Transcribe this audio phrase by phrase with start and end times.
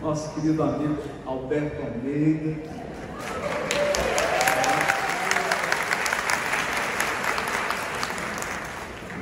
[0.00, 2.56] nosso querido amigo Alberto Almeida.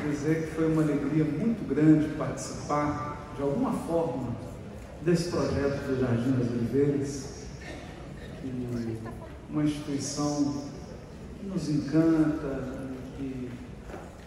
[0.09, 4.37] Dizer que foi uma alegria muito grande participar, de alguma forma,
[5.03, 7.39] desse projeto do Jardim das Oliveiras,
[9.51, 10.63] uma instituição
[11.41, 13.51] que nos encanta, que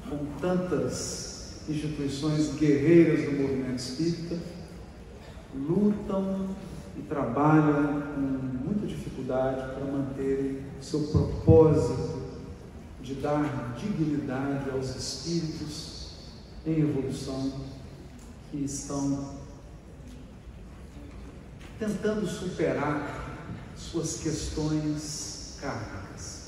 [0.09, 4.37] com tantas instituições guerreiras do movimento espírita,
[5.55, 6.47] lutam
[6.97, 12.21] e trabalham com muita dificuldade para manter seu propósito
[13.01, 16.11] de dar dignidade aos espíritos
[16.65, 17.51] em evolução
[18.49, 19.41] que estão
[21.79, 23.41] tentando superar
[23.75, 26.41] suas questões kármicas.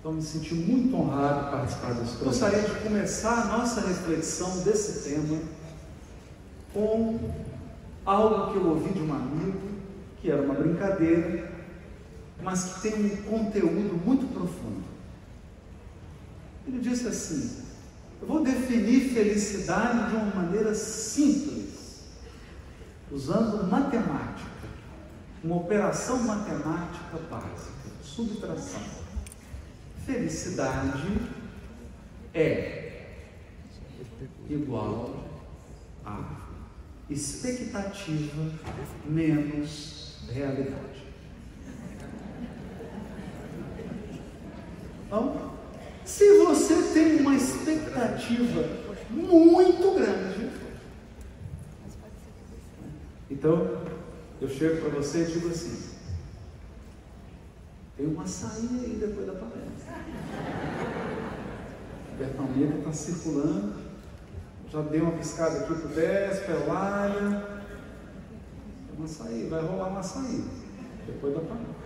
[0.00, 2.24] Então, me senti muito honrado de participar desse projeto.
[2.24, 5.40] Gostaria de começar a nossa reflexão desse tema
[6.74, 7.30] com
[8.04, 9.60] algo que eu ouvi de um amigo,
[10.20, 11.52] que era uma brincadeira,
[12.42, 14.84] mas que tem um conteúdo muito profundo.
[16.66, 17.64] Ele disse assim:
[18.20, 22.04] Eu vou definir felicidade de uma maneira simples,
[23.10, 24.68] usando matemática,
[25.42, 28.80] uma operação matemática básica, subtração.
[30.04, 31.18] Felicidade
[32.34, 32.84] é
[34.50, 35.24] igual
[36.04, 36.43] a
[37.10, 38.50] expectativa
[39.04, 41.04] menos realidade.
[45.06, 45.52] Então,
[46.04, 48.62] se você tem uma expectativa
[49.10, 50.50] muito grande,
[53.30, 53.84] então
[54.40, 55.90] eu chego para você e digo assim:
[57.96, 59.94] tem uma saída aí depois da palestra.
[62.12, 63.83] O Bertalmeira está circulando
[64.74, 67.46] já dei uma piscada aqui para o Vesper, Laia.
[68.98, 70.50] Uma saída, vai rolar uma saída.
[71.06, 71.76] Depois da panela.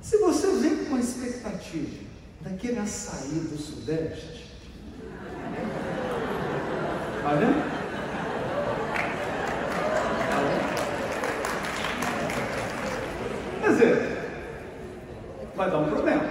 [0.00, 2.04] Se você vem com a expectativa
[2.42, 4.54] daquele açaí do Sudeste,
[7.24, 7.60] tá vendo?
[10.30, 10.74] Tá vendo?
[13.62, 13.98] Quer dizer,
[15.56, 16.22] vai dar um problema.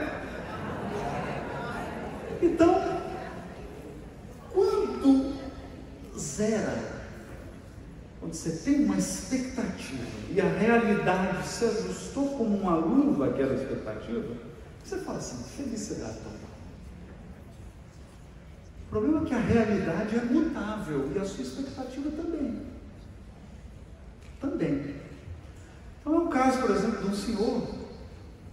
[2.41, 2.81] Então,
[4.53, 5.33] quando
[6.17, 7.03] zera,
[8.19, 14.35] quando você tem uma expectativa e a realidade se ajustou como uma luva àquela expectativa,
[14.83, 16.31] você fala assim, felicidade total.
[18.87, 22.61] O problema é que a realidade é mutável e a sua expectativa também.
[24.39, 24.95] Também.
[25.99, 27.75] Então é um caso, por exemplo, de um senhor,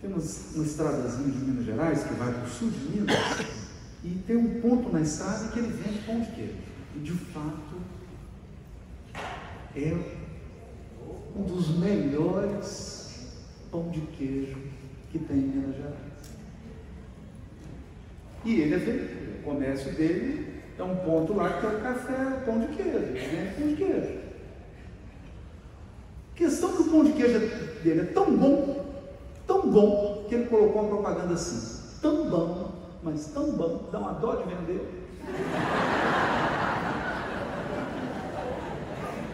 [0.00, 3.16] temos uma estradazinha de Minas Gerais que vai para o sul de Minas,
[4.02, 6.54] e tem um ponto na estrada que ele vende pão de queijo.
[6.96, 7.80] E de fato
[9.76, 9.94] é
[11.36, 12.99] um dos melhores
[13.70, 14.56] pão de queijo
[15.10, 15.94] que tem em Minas Gerais.
[18.44, 19.40] E ele é feito.
[19.40, 23.12] O comércio dele é um ponto lá que tem o café, pão de queijo.
[23.12, 24.20] Vende pão de queijo.
[26.34, 27.38] Questão que o pão de queijo
[27.82, 28.86] dele é tão bom,
[29.46, 34.12] tão bom, que ele colocou uma propaganda assim, tão bom, mas tão bom, dá uma
[34.12, 34.88] dó de vender.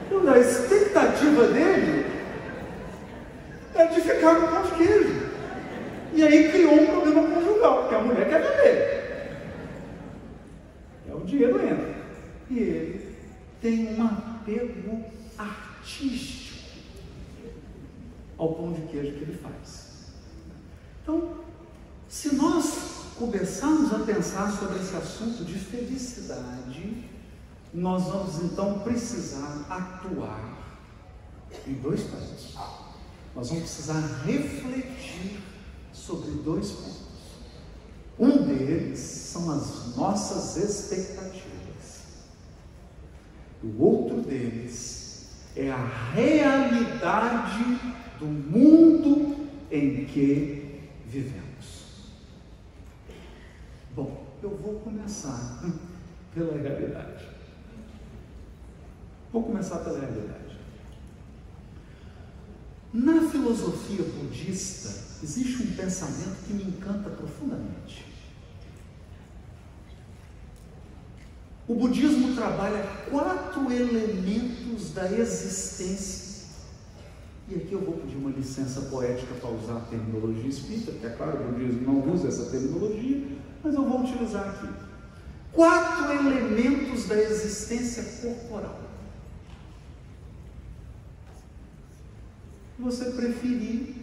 [0.07, 2.06] Então, a expectativa dele
[3.77, 5.27] é de ficar com pão de queijo.
[6.13, 8.97] E aí criou um problema conjugal, porque a mulher quer vender.
[11.09, 11.95] É o dinheiro entra.
[12.51, 13.17] E ele
[13.61, 15.05] tem um apego
[15.37, 16.47] artístico
[18.39, 19.87] ao pão de queijo que ele faz.
[21.03, 21.35] Então,
[22.09, 27.05] se nós começarmos a pensar sobre esse assunto de felicidade,
[27.73, 30.57] nós vamos então precisar atuar
[31.67, 32.57] em dois pontos.
[33.37, 35.43] Nós vamos precisar refletir
[35.93, 37.03] sobre dois pontos.
[38.19, 42.05] Um deles são as nossas expectativas.
[43.63, 47.79] O outro deles é a realidade
[48.19, 52.07] do mundo em que vivemos.
[53.95, 55.63] Bom, eu vou começar
[56.35, 57.29] pela realidade.
[59.31, 60.46] Vou começar pela realidade.
[62.99, 64.89] Na filosofia budista,
[65.23, 68.07] existe um pensamento que me encanta profundamente.
[71.69, 76.47] O budismo trabalha quatro elementos da existência.
[77.51, 81.11] E aqui eu vou pedir uma licença poética para usar a terminologia espírita, porque é
[81.11, 83.27] claro, o budismo não usa essa terminologia,
[83.63, 84.73] mas eu vou utilizar aqui.
[85.53, 88.86] Quatro elementos da existência corporal.
[92.79, 93.95] Você preferir,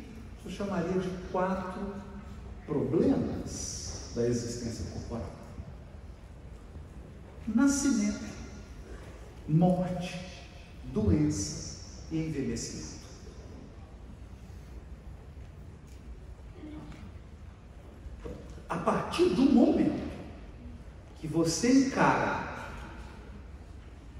[0.43, 1.95] eu chamaria de quatro
[2.65, 5.31] problemas da existência corporal:
[7.47, 8.25] nascimento,
[9.47, 10.19] morte,
[10.91, 11.81] doença
[12.11, 13.03] e envelhecimento.
[18.69, 20.11] A partir do momento
[21.21, 22.53] que você encara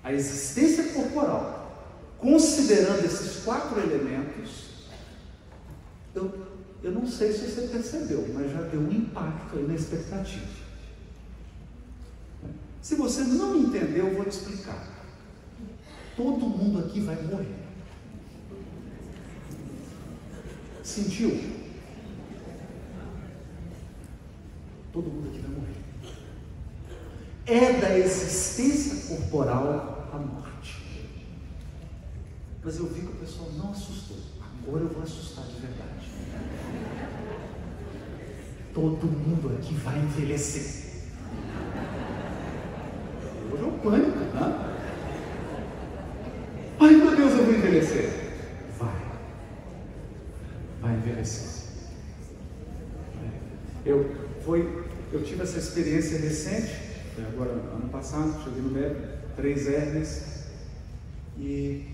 [0.03, 1.62] a existência corporal,
[2.23, 4.63] considerando esses quatro elementos,
[6.15, 6.33] eu,
[6.81, 10.63] eu não sei se você percebeu, mas já deu um impacto aí na expectativa.
[12.81, 14.87] Se você não entendeu, eu vou te explicar.
[16.15, 17.55] Todo mundo aqui vai morrer.
[20.83, 21.39] Sentiu?
[24.91, 25.83] Todo mundo aqui vai morrer
[27.45, 30.42] é da existência corporal a morte.
[32.63, 34.17] Mas eu vi que o pessoal não assustou.
[34.65, 36.09] Agora eu vou assustar de verdade.
[38.73, 40.93] Todo mundo aqui vai envelhecer.
[43.51, 44.73] Hoje é um pânico, né?
[46.79, 48.09] Ai meu Deus, eu vou envelhecer.
[48.79, 49.01] Vai.
[50.81, 51.63] Vai envelhecer.
[53.85, 54.09] Eu,
[54.45, 59.01] foi, eu tive essa experiência recente agora, ano passado, cheguei no médico,
[59.35, 60.45] três hernias,
[61.37, 61.92] e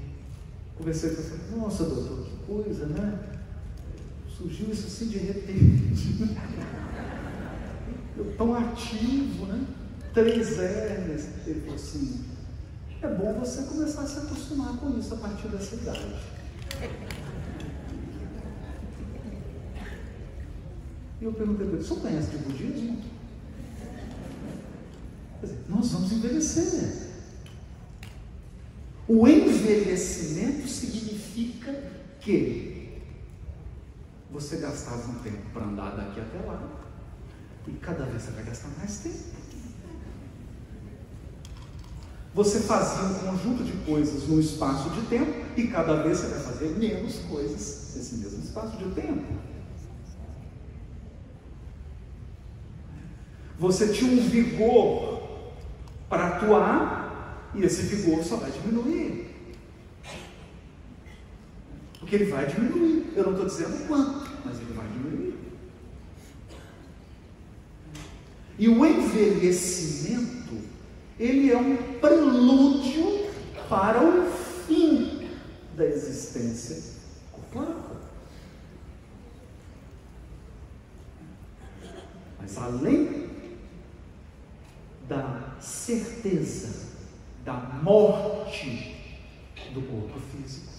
[0.80, 3.20] conversei com ele, nossa doutor, que coisa, né?
[4.36, 6.38] Surgiu isso assim de repente.
[8.18, 9.66] Eu tão ativo, né?
[10.14, 11.28] Três hernias.
[11.46, 12.26] Ele falou assim,
[13.02, 16.16] é bom você começar a se acostumar com isso a partir dessa idade.
[21.22, 23.02] E eu perguntei para ele, você conhece de budismo?
[25.70, 27.09] nós vamos envelhecer.
[29.10, 31.74] O envelhecimento significa
[32.22, 33.02] que
[34.30, 36.62] você gastava um tempo para andar daqui até lá,
[37.68, 39.40] e cada vez você vai gastar mais tempo.
[42.36, 46.40] Você fazia um conjunto de coisas no espaço de tempo, e cada vez você vai
[46.42, 49.26] fazer menos coisas nesse mesmo espaço de tempo.
[53.58, 55.24] Você tinha um vigor
[56.08, 56.99] para atuar
[57.56, 59.28] e esse vigor só vai diminuir.
[62.00, 63.14] Porque ele vai diminuir.
[63.16, 65.36] Eu não estou dizendo quanto, mas ele vai diminuir.
[68.58, 70.58] E o envelhecimento,
[71.20, 73.30] ele é um prelúdio
[73.68, 74.30] para o
[74.68, 75.30] fim
[75.76, 77.00] da existência
[77.32, 77.98] corporal.
[82.40, 83.30] Mas além
[85.08, 86.89] da certeza
[87.50, 88.96] da morte
[89.74, 90.70] do corpo físico.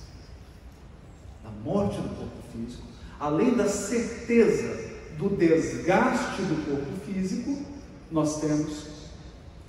[1.42, 2.84] Da morte do corpo físico,
[3.18, 4.88] além da certeza
[5.18, 7.64] do desgaste do corpo físico,
[8.08, 9.10] nós temos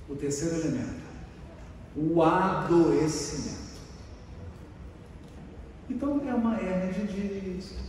[0.08, 1.02] o terceiro elemento,
[1.96, 3.80] o adoecimento.
[5.90, 7.82] Então é uma hernia de disco.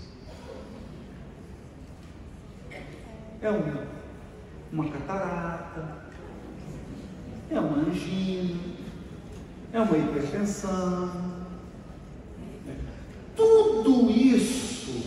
[3.42, 3.88] É uma,
[4.72, 6.04] uma catarata,
[7.52, 8.73] é uma angina,
[9.74, 11.34] é uma hipertensão.
[13.36, 15.04] Tudo isso,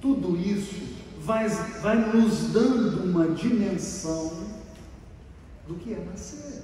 [0.00, 0.80] tudo isso
[1.18, 4.46] vai, vai nos dando uma dimensão
[5.66, 6.62] do que é nascer.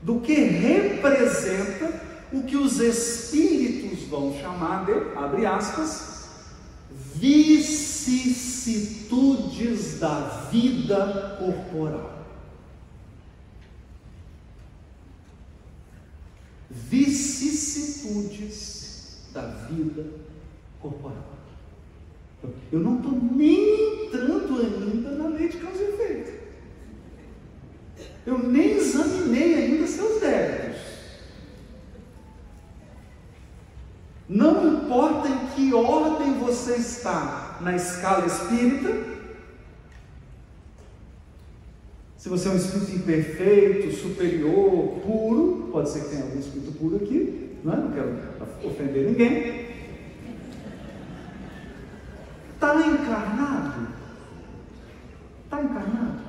[0.00, 2.00] Do que representa
[2.32, 6.28] o que os espíritos vão chamar de, abre aspas,
[7.16, 12.13] vicissitudes da vida corporal.
[16.70, 20.06] Vicissitudes da vida
[20.80, 21.34] corporal.
[22.70, 26.44] Eu não estou nem entrando ainda na lei de causa e efeito.
[28.26, 30.82] Eu nem examinei ainda seus débitos.
[34.28, 39.13] Não importa em que ordem você está na escala espírita,
[42.24, 46.96] se você é um espírito imperfeito, superior, puro, pode ser que tenha algum espírito puro
[46.96, 47.76] aqui, não, é?
[47.76, 49.66] não quero ofender ninguém.
[52.54, 53.88] Está encarnado?
[55.44, 56.22] Está encarnado?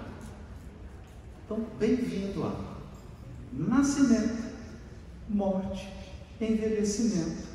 [1.46, 2.76] Então, bem-vindo a
[3.54, 4.52] nascimento,
[5.30, 5.90] morte,
[6.42, 7.48] envelhecimento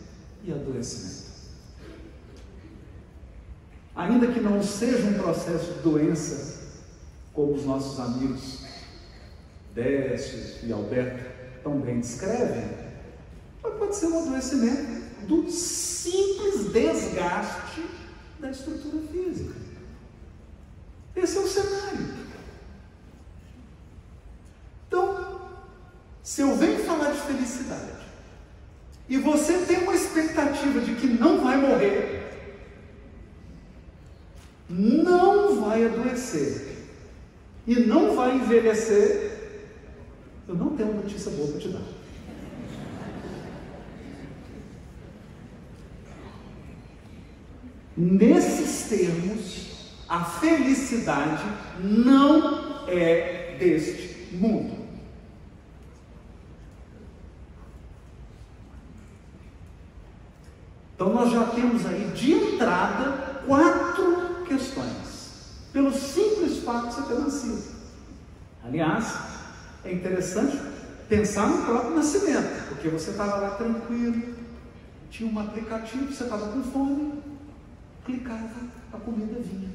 [0.44, 1.30] e adoecimento.
[3.94, 6.59] Ainda que não seja um processo de doença,
[7.40, 8.58] como os nossos amigos
[9.74, 11.24] Décio e Alberto
[11.62, 12.68] tão bem descrevem,
[13.62, 17.82] pode ser um adoecimento do simples desgaste
[18.38, 19.54] da estrutura física.
[21.16, 22.14] Esse é o cenário.
[24.86, 25.40] Então,
[26.22, 28.06] se eu venho falar de felicidade
[29.08, 32.20] e você tem uma expectativa de que não vai morrer,
[34.68, 36.69] não vai adoecer
[37.70, 39.30] e não vai envelhecer,
[40.48, 41.82] eu não tenho uma notícia boa para te dar.
[47.96, 51.44] Nesses termos, a felicidade
[51.80, 54.76] não é deste mundo.
[60.96, 64.19] Então nós já temos aí de entrada quatro
[66.70, 67.80] fato de você ter nascido.
[68.64, 69.18] Aliás,
[69.84, 70.58] é interessante
[71.08, 74.36] pensar no próprio nascimento, porque você estava lá tranquilo,
[75.10, 77.20] tinha um aplicativo, você estava com fome,
[78.04, 78.48] clicava,
[78.92, 79.70] a comida vinha.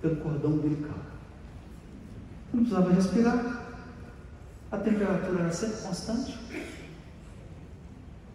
[0.00, 0.98] Pelo cordão umbilical.
[2.52, 3.66] Não precisava respirar.
[4.70, 6.38] A temperatura era sempre constante.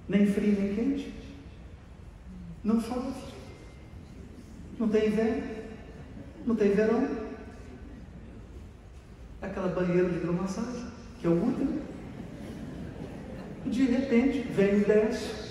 [0.10, 1.14] Nem frio, nem quente.
[2.64, 3.14] Não chove.
[4.78, 5.61] Não tem inverno.
[6.46, 7.08] Não tem verão.
[9.42, 10.88] Aquela banheira de hidromassagem,
[11.20, 11.82] que é o útero.
[13.66, 15.42] De repente, vem e desce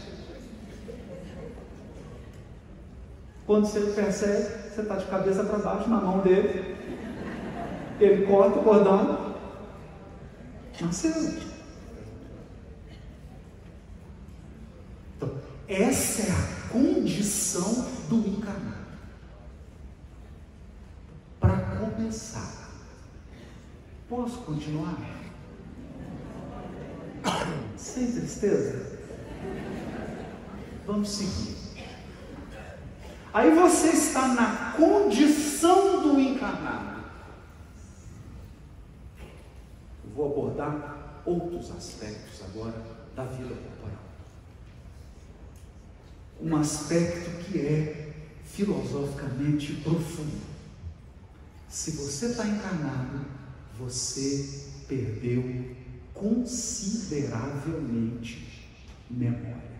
[3.50, 6.76] Quando você percebe, você está de cabeça para baixo na mão dele.
[7.99, 9.35] Ele corta o cordão.
[10.80, 11.11] Nasceu.
[15.16, 15.32] Então,
[15.66, 18.70] essa é a condição do encarnado.
[21.80, 22.68] Começar,
[24.06, 24.99] posso continuar?
[27.75, 28.99] Sem tristeza?
[30.87, 31.56] Vamos seguir.
[33.32, 37.02] Aí você está na condição do encarnado.
[40.04, 42.76] Eu vou abordar outros aspectos agora
[43.16, 44.04] da vida corporal.
[46.42, 48.12] Um aspecto que é
[48.44, 50.50] filosoficamente profundo.
[51.71, 53.25] Se você está encarnado,
[53.79, 54.45] você
[54.89, 55.75] perdeu
[56.12, 58.69] consideravelmente
[59.09, 59.71] memória.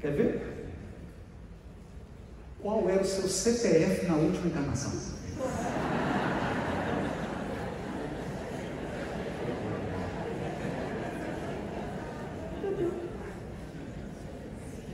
[0.00, 0.72] Quer ver?
[2.60, 4.90] Qual era o seu CPF na última encarnação?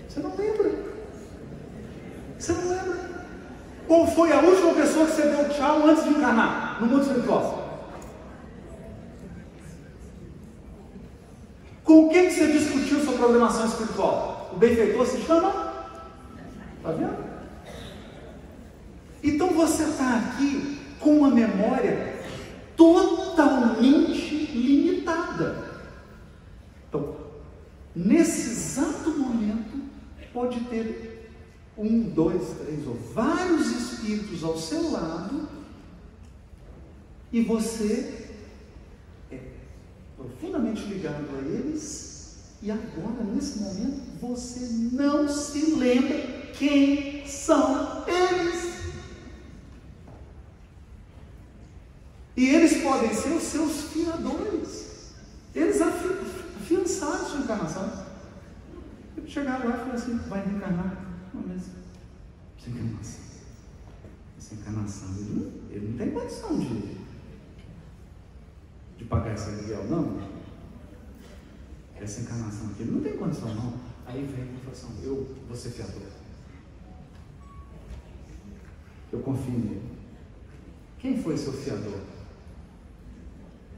[0.09, 0.71] Você não lembra?
[2.37, 3.25] Você não lembra?
[3.87, 7.89] Qual foi a última pessoa que você deu tchau antes de encarnar no mundo espiritual?
[11.83, 14.51] Com quem você discutiu sua programação espiritual?
[14.53, 15.49] O benfeitor se chama?
[16.77, 17.17] Está vendo?
[19.23, 22.21] Então você está aqui com uma memória
[22.77, 25.65] totalmente limitada.
[26.87, 27.17] Então,
[27.97, 29.81] nesse exato momento,
[30.35, 31.11] pode ter
[31.81, 35.49] um, dois, três ou vários espíritos ao seu lado
[37.41, 38.29] e você
[39.31, 39.39] é
[40.17, 42.11] profundamente ligado a eles
[42.63, 48.81] e agora, nesse momento, você não se lembra quem são eles.
[52.37, 55.15] E eles podem ser os seus fiadores.
[55.55, 58.11] Eles afiançaram sua encarnação.
[59.27, 61.07] Chegaram lá e falaram assim: vai reencarnar.
[61.33, 61.63] Não, mas
[62.59, 63.21] essa encarnação.
[64.37, 66.97] Essa encarnação, ele não, ele não tem condição de,
[68.99, 70.41] de pagar esse aluguel, não
[72.03, 73.75] essa encarnação aqui, não tem condição não.
[74.07, 76.03] Aí vem a fala assim, eu vou ser fiador.
[79.13, 79.83] Eu confio nele.
[80.99, 82.01] Quem foi seu fiador?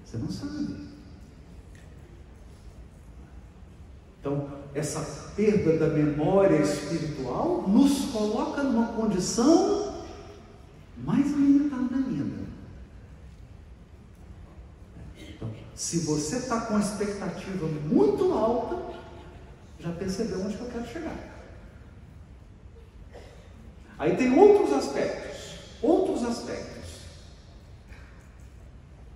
[0.05, 0.93] Você não sabe.
[4.21, 10.05] Então, essa perda da memória espiritual nos coloca numa condição
[10.99, 12.43] mais limitada ainda.
[15.75, 18.95] Se você está com expectativa muito alta,
[19.81, 21.17] já percebeu onde eu quero chegar.
[23.99, 26.72] Aí tem outros aspectos, outros aspectos.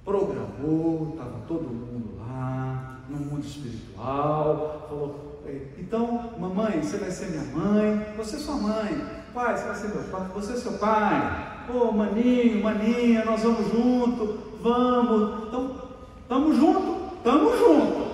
[0.06, 5.42] Programou, estava todo mundo lá, no mundo espiritual, falou,
[5.78, 9.88] então, mamãe, você vai ser minha mãe, você é sua mãe, pai, você vai ser
[9.88, 15.48] meu pai, você é seu pai, ô oh, maninho, maninha, nós vamos junto, vamos.
[15.48, 15.86] Então,
[16.28, 18.06] Tamo junto, tamo junto.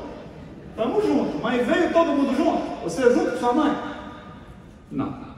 [0.77, 1.43] Tamo junto.
[1.43, 2.83] Mas veio todo mundo junto?
[2.85, 3.77] Você junto com sua mãe?
[4.91, 5.32] Não.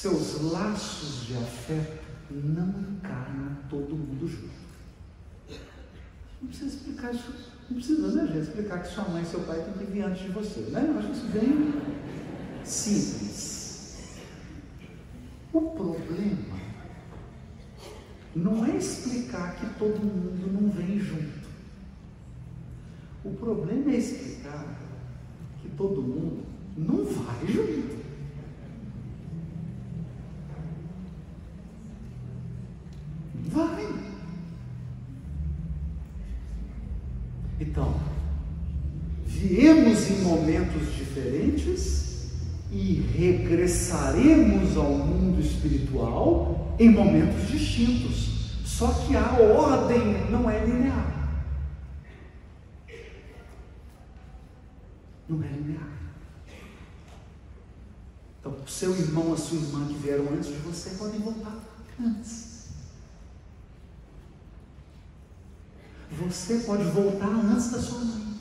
[0.00, 5.58] Seus laços de afeto não encarnam todo mundo junto.
[6.40, 7.34] Não precisa explicar isso.
[7.68, 8.48] Não precisa, né, gente?
[8.48, 10.86] Explicar que sua mãe e seu pai têm que vir antes de você, né?
[10.88, 11.74] Eu acho isso bem
[12.64, 14.20] simples.
[15.52, 16.60] O problema
[18.36, 21.48] não é explicar que todo mundo não vem junto.
[23.24, 24.78] O problema é explicar
[25.60, 26.44] que todo mundo
[26.76, 28.07] não vai junto.
[33.48, 33.88] Vai.
[37.58, 37.94] Então,
[39.24, 42.28] viemos em momentos diferentes
[42.70, 48.28] e regressaremos ao mundo espiritual em momentos distintos.
[48.66, 51.40] Só que a ordem não é linear.
[55.26, 55.98] Não é linear.
[58.40, 61.56] Então, o seu irmão, a sua irmã que vieram antes de você podem voltar
[61.98, 62.57] antes.
[66.18, 68.34] Você pode voltar antes da sua mãe.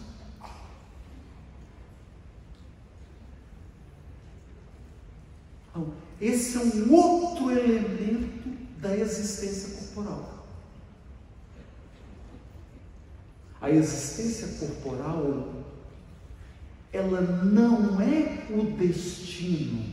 [5.70, 10.48] Então, esse é um outro elemento da existência corporal.
[13.62, 15.64] A existência corporal,
[16.92, 19.86] ela não é o destino,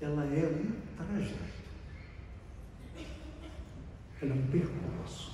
[0.00, 1.50] ela é um trajeto.
[4.22, 5.29] Ela é um percurso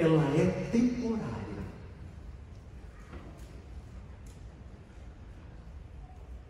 [0.00, 1.30] ela é temporária.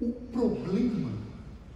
[0.00, 1.10] O problema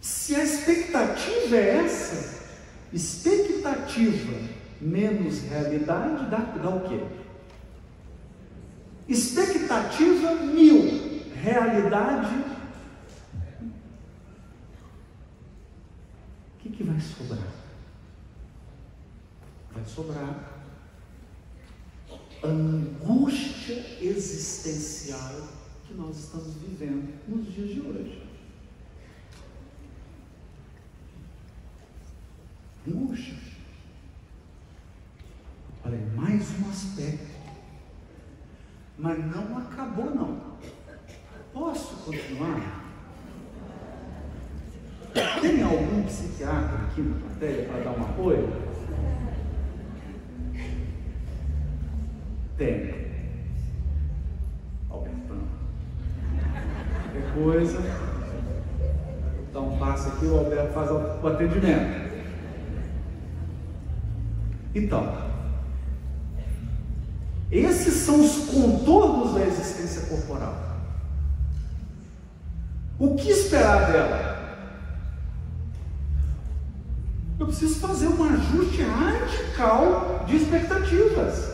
[0.00, 2.32] Se a expectativa é essa,
[2.92, 3.51] Expectativa
[4.80, 7.00] menos realidade dá, dá o quê?
[9.08, 12.34] Expectativa mil, realidade.
[16.54, 17.48] O que, que vai sobrar?
[19.72, 20.52] Vai sobrar
[22.44, 25.48] angústia existencial
[25.86, 28.22] que nós estamos vivendo nos dias de hoje.
[32.84, 33.51] Puxa,
[35.84, 37.32] olha, mais um aspecto.
[38.98, 40.52] Mas não acabou não.
[41.52, 42.82] Posso continuar?
[45.40, 48.48] Tem algum psiquiatra aqui na plateia para dar um apoio?
[52.56, 52.94] Tem.
[54.88, 55.42] Albertão.
[57.02, 57.78] Qualquer coisa,
[59.52, 62.12] dá um passo aqui, o Alberto faz o atendimento.
[64.74, 65.31] Então,
[67.58, 70.54] esses são os contornos da existência corporal.
[72.98, 74.32] O que esperar dela?
[77.38, 81.50] Eu preciso fazer um ajuste radical de expectativas.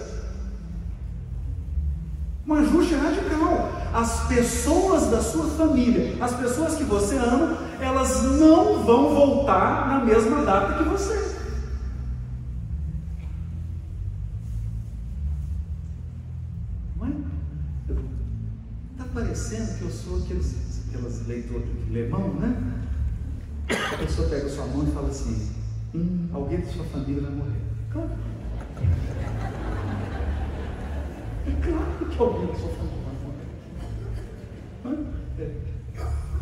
[2.46, 3.72] Um ajuste radical.
[3.92, 10.04] As pessoas da sua família, as pessoas que você ama, elas não vão voltar na
[10.04, 11.27] mesma data que você.
[21.90, 22.74] Lemão, né?
[23.68, 25.50] A pessoa pega sua mão e fala assim:
[25.94, 27.60] hum, alguém da sua família vai morrer.
[27.92, 28.10] Claro.
[31.46, 32.98] É claro que alguém da sua família
[34.84, 35.06] vai morrer.
[35.38, 35.68] É.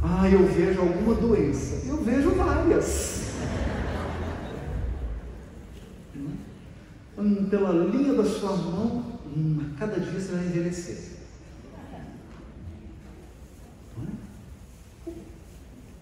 [0.03, 1.87] Ah, eu vejo alguma doença.
[1.87, 3.27] Eu vejo várias.
[7.19, 11.17] Hum, pela linha da sua mão, hum, a cada dia você vai envelhecer.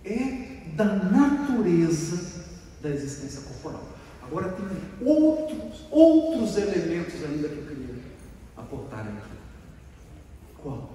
[0.05, 2.45] é da natureza
[2.83, 3.85] da existência corporal.
[4.23, 4.67] Agora tem
[5.07, 7.97] outros, outros elementos ainda que eu queria
[8.57, 9.35] aportar aqui.
[10.63, 10.95] Qual?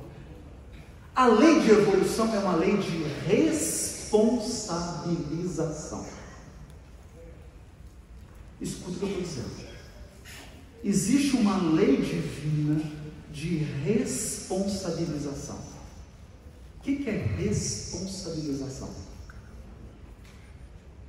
[1.16, 6.06] A lei de evolução é uma lei de responsabilização.
[8.62, 9.68] Escuta o que eu estou dizendo.
[10.84, 12.80] Existe uma lei divina
[13.32, 15.58] de responsabilização.
[16.78, 19.09] O que é responsabilização?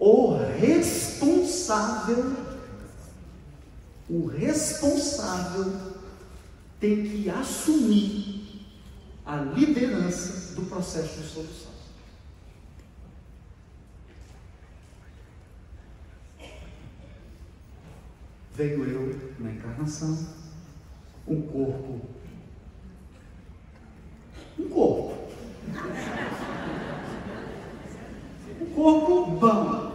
[0.01, 2.35] O responsável,
[4.09, 5.71] o responsável
[6.81, 8.67] tem que assumir
[9.27, 11.71] a liderança do processo de solução.
[18.55, 20.27] Veio eu na encarnação,
[21.29, 22.01] um corpo,
[24.59, 25.29] um corpo,
[28.61, 29.90] um corpo bom,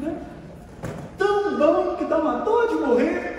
[0.00, 0.32] né?
[1.18, 3.32] tão bom que dá uma dor de morrer,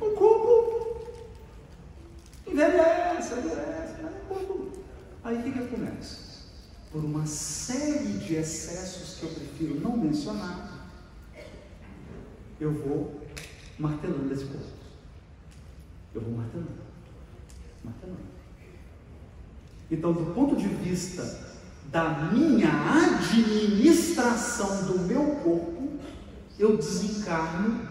[0.00, 1.06] um corpo
[2.46, 4.12] envelhece, envelhece, né?
[5.24, 6.22] Aí o que, que começa?
[6.90, 10.88] Por uma série de excessos que eu prefiro não mencionar,
[12.60, 13.20] eu vou
[13.78, 14.66] martelando esse corpo.
[16.14, 16.70] Eu vou martelando.
[17.84, 18.32] Martelando.
[19.90, 21.51] Então, do ponto de vista
[21.92, 26.00] da minha administração do meu corpo,
[26.58, 27.86] eu desencarno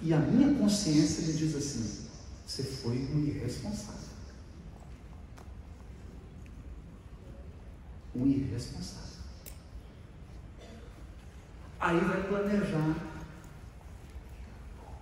[0.00, 2.08] e a minha consciência me diz assim:
[2.46, 4.06] você foi um irresponsável.
[8.14, 9.16] Um irresponsável.
[11.78, 12.96] Aí vai planejar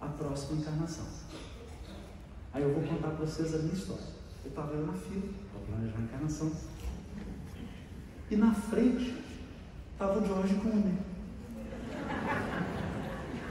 [0.01, 1.07] a próxima encarnação.
[2.53, 4.03] Aí eu vou contar para vocês a minha história.
[4.45, 6.74] Eu estava na fila para planejar a encarnação.
[8.31, 9.15] E na frente
[9.93, 10.95] estava o George Clooney.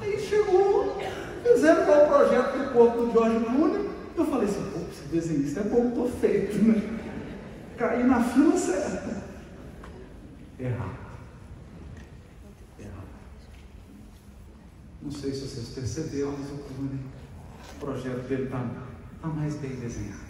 [0.01, 0.97] Aí chegou,
[1.43, 3.89] fizeram qual o projeto do corpo do George Clooney.
[4.15, 6.99] Eu falei assim, pô, esse desenhista é bom, estou feito, né?
[7.77, 9.23] Caí na fila certa.
[10.59, 11.03] Errado.
[15.03, 16.99] Não sei se vocês perceberam, mas o Clooney,
[17.75, 18.65] o projeto dele está
[19.21, 20.23] tá mais bem desenhado.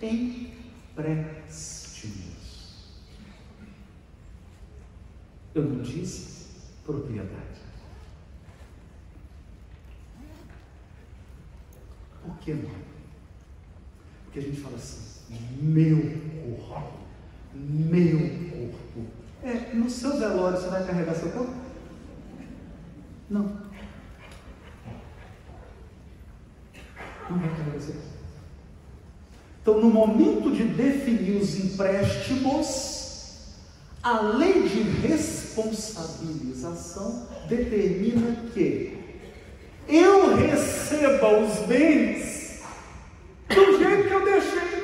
[0.00, 1.12] empréstimos,
[5.54, 6.46] eu não disse
[6.86, 7.60] propriedade.
[12.22, 12.70] Por que não?
[14.24, 15.28] Porque a gente fala assim,
[15.60, 15.98] meu
[16.66, 16.98] corpo,
[17.54, 18.18] meu
[18.50, 18.81] corpo.
[19.44, 21.52] É, no seu velório você vai carregar seu corpo?
[23.28, 23.42] Não.
[27.28, 28.12] Não vai carregar seu corpo.
[29.62, 33.02] Então, no momento de definir os empréstimos,
[34.02, 38.98] a lei de responsabilização determina que
[39.88, 42.60] eu receba os bens
[43.48, 44.82] do jeito que eu deixei.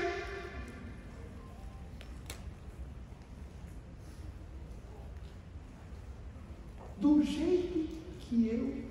[6.99, 7.89] Do jeito
[8.21, 8.85] que eu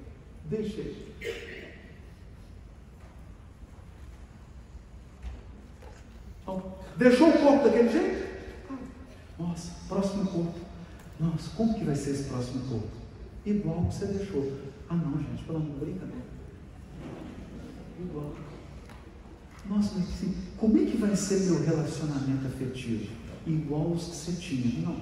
[0.50, 1.08] deixei.
[6.42, 8.28] Então, deixou o corpo daquele jeito?
[9.38, 10.60] Nossa, próximo corpo.
[11.20, 12.88] Nossa, como que vai ser esse próximo corpo?
[13.46, 14.54] Igual que você deixou.
[14.90, 16.26] Ah não, gente, pelo amor de brincadeira.
[18.00, 18.36] Igual.
[19.70, 23.12] Nossa, mas assim, como é que vai ser meu relacionamento afetivo?
[23.46, 24.88] Igual os que você tinha.
[24.88, 24.96] Não,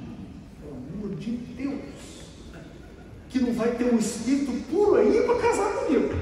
[0.59, 2.24] pelo amor de Deus.
[3.35, 6.15] Que não vai ter um espírito puro aí para casar comigo.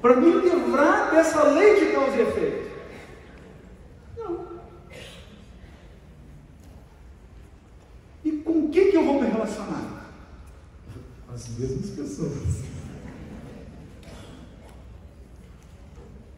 [0.00, 2.70] Para me livrar dessa lei de causa e efeito.
[4.16, 4.46] Não.
[8.24, 9.96] E com quem que eu vou me relacionar?
[11.28, 12.64] as mesmas pessoas.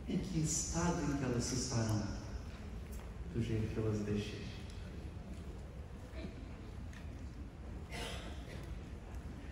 [0.09, 2.03] E que estado em que elas estarão?
[3.33, 4.49] Do jeito que elas deixei.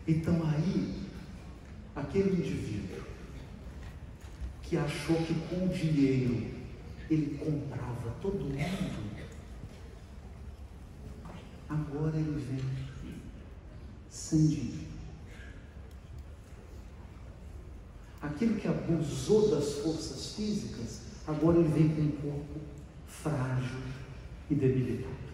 [0.09, 0.95] Então aí,
[2.17, 3.05] aquele indivíduo
[4.63, 6.55] que achou que com o dinheiro
[7.11, 9.27] ele comprava todo mundo,
[11.69, 13.13] agora ele vem
[14.09, 14.87] sem dinheiro.
[18.23, 22.61] aquele que abusou das forças físicas, agora ele vem com um corpo
[23.07, 23.79] frágil
[24.51, 25.26] e debilitado.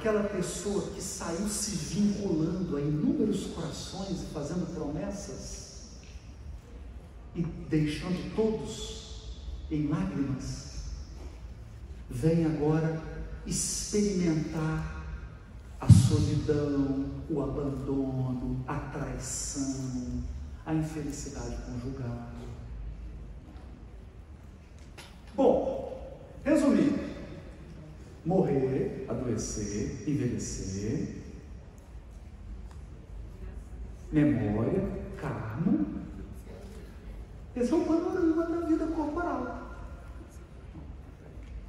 [0.00, 5.90] Aquela pessoa que saiu se vinculando a inúmeros corações e fazendo promessas
[7.36, 10.84] e deixando todos em lágrimas,
[12.08, 12.98] vem agora
[13.44, 15.04] experimentar
[15.78, 20.22] a solidão, o abandono, a traição,
[20.64, 22.30] a infelicidade conjugal.
[25.36, 27.19] Bom, resumindo,
[28.24, 31.16] morrer, adoecer, envelhecer,
[34.12, 34.82] memória,
[35.16, 35.86] karma.
[37.56, 39.76] Esse é o panorama da vida corporal.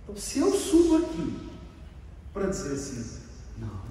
[0.03, 1.49] Então, se eu subo aqui
[2.33, 3.21] para dizer assim,
[3.57, 3.81] não,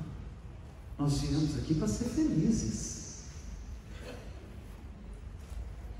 [0.98, 3.24] nós viemos aqui para ser felizes.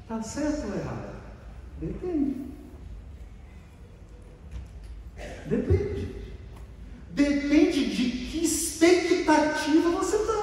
[0.02, 1.20] Está certo ou errado?
[1.80, 2.50] Depende.
[5.46, 6.20] Depende.
[7.12, 10.40] Depende de que expectativa você está.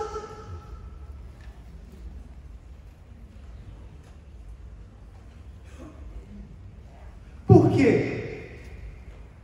[7.45, 8.59] Por quê?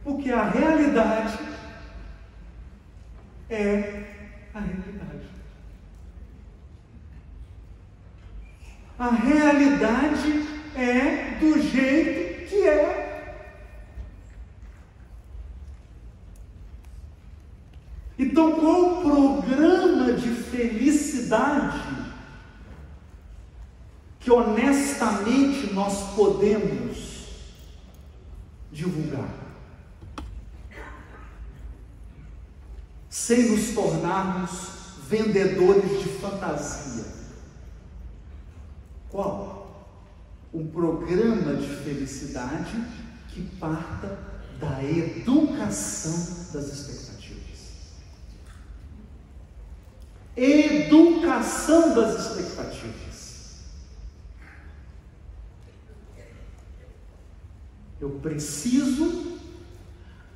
[0.03, 1.39] Porque a realidade
[3.49, 4.03] é
[4.53, 5.27] a realidade.
[8.99, 13.03] A realidade é do jeito que é.
[18.17, 21.81] Então, qual o programa de felicidade
[24.19, 24.31] que
[25.03, 27.27] honestamente nós podemos
[28.71, 29.29] divulgar?
[33.09, 34.51] Sem nos tornarmos
[35.07, 37.05] vendedores de fantasia.
[39.09, 39.61] Qual?
[40.53, 42.83] Um programa de felicidade
[43.29, 44.19] que parta
[44.59, 47.43] da educação das expectativas.
[50.35, 53.13] Educação das expectativas.
[58.03, 59.37] Eu preciso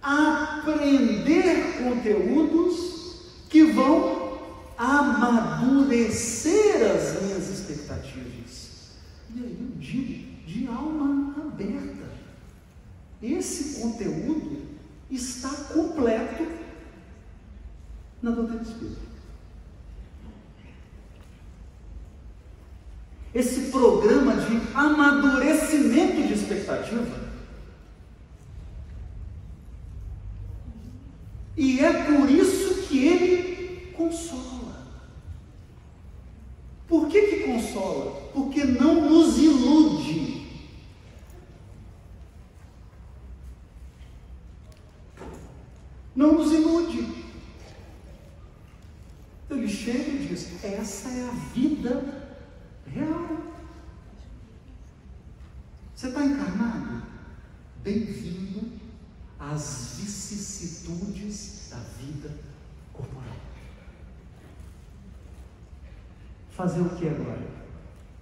[0.02, 4.38] aprender conteúdos que vão
[4.78, 8.92] amadurecer as minhas expectativas.
[9.34, 12.08] E aí eu digo de alma aberta.
[13.24, 14.68] Esse conteúdo
[15.10, 16.46] está completo
[18.22, 19.08] na doutrina espírita.
[23.38, 27.28] esse programa de amadurecimento de expectativa.
[31.56, 34.88] E é por isso que ele consola.
[36.88, 38.30] Por que, que consola?
[38.34, 40.48] Porque não nos ilude.
[46.16, 47.26] Não nos ilude.
[49.50, 52.24] Ele chega e diz: essa é a vida
[52.86, 53.38] real.
[55.96, 57.04] Você está encarnado?
[57.84, 58.72] Bem-vindo
[59.40, 62.30] às vicissitudes da vida
[62.94, 63.36] corporal.
[66.52, 67.48] Fazer o que agora?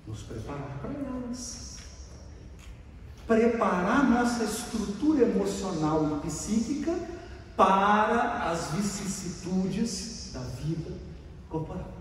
[0.07, 1.79] Nos preparar para elas.
[3.27, 7.14] Preparar nossa estrutura emocional e psíquica
[7.55, 10.91] para as vicissitudes da vida
[11.49, 11.93] corporal.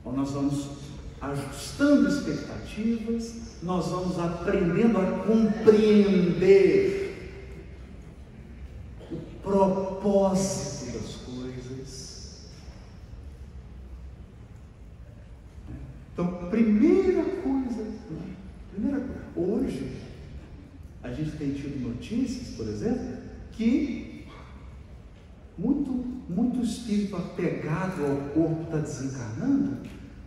[0.00, 0.70] Então, nós vamos
[1.20, 6.98] ajustando expectativas, nós vamos aprendendo a compreender
[9.10, 12.48] o propósito das coisas.
[16.12, 17.86] Então, primeira coisa,
[18.72, 19.97] primeira coisa, hoje
[21.18, 23.18] gente tem tido notícias, por exemplo,
[23.52, 24.24] que
[25.56, 25.90] muito,
[26.28, 29.78] muito espírito apegado ao corpo está desencarnando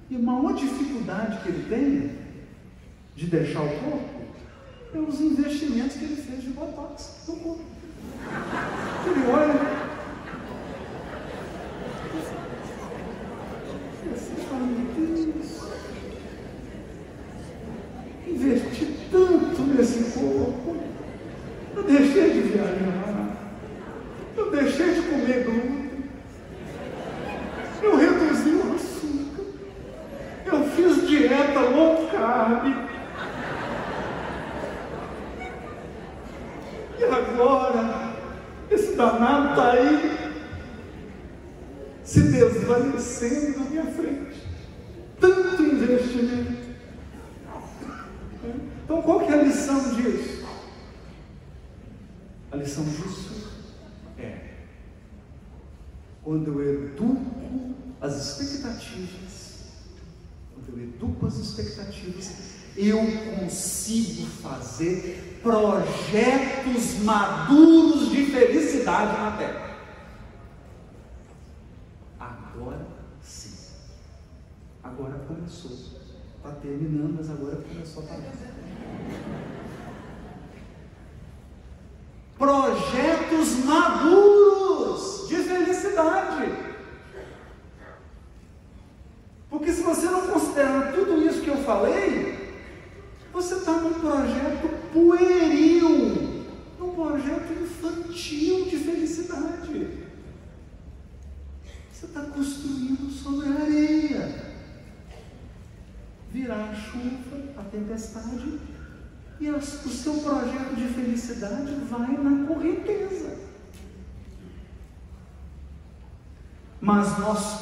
[0.09, 2.21] e a maior dificuldade que ele tem
[3.15, 4.21] de deixar o corpo
[4.93, 7.63] é os investimentos que ele fez de botox no corpo.
[9.07, 9.90] Ele olha.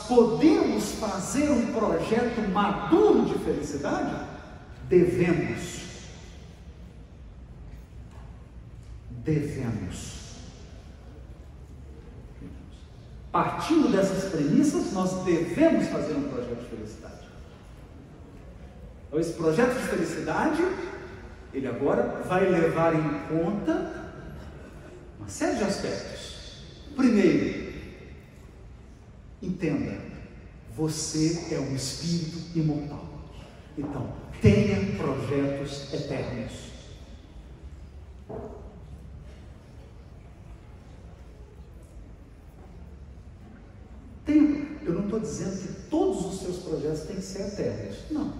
[0.09, 4.25] Podemos fazer um projeto maduro de felicidade?
[4.89, 5.83] Devemos.
[9.23, 10.19] Devemos.
[13.31, 17.27] Partindo dessas premissas, nós devemos fazer um projeto de felicidade.
[19.07, 20.63] Então, esse projeto de felicidade,
[21.53, 24.11] ele agora vai levar em conta
[25.19, 26.63] uma série de aspectos.
[26.95, 27.68] Primeiro,
[29.41, 29.97] entenda,
[30.75, 33.05] você é um espírito imortal.
[33.77, 36.69] Então, tenha projetos eternos.
[44.89, 47.97] eu não estou dizendo que todos os seus projetos têm que ser eternos.
[48.11, 48.33] Não.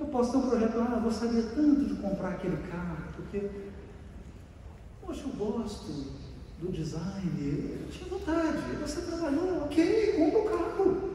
[0.00, 3.50] Eu posso ter um projeto, ah, eu gostaria tanto de comprar aquele carro, porque,
[5.00, 6.12] poxa, eu gosto
[6.62, 11.10] do design, eu tinha vontade, você trabalhou, ok, compra o carro.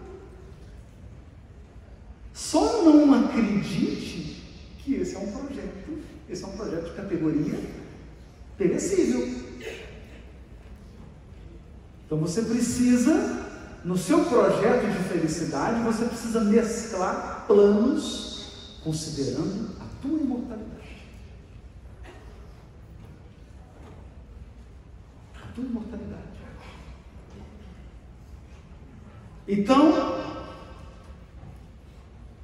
[2.34, 4.44] Só não acredite
[4.80, 7.60] que esse é um projeto, esse é um projeto de categoria
[8.58, 9.48] perecível.
[12.06, 13.46] Então você precisa
[13.84, 20.78] no seu projeto de felicidade, você precisa mesclar planos considerando a tua imortalidade.
[25.36, 26.38] A tua imortalidade.
[29.48, 29.94] Então,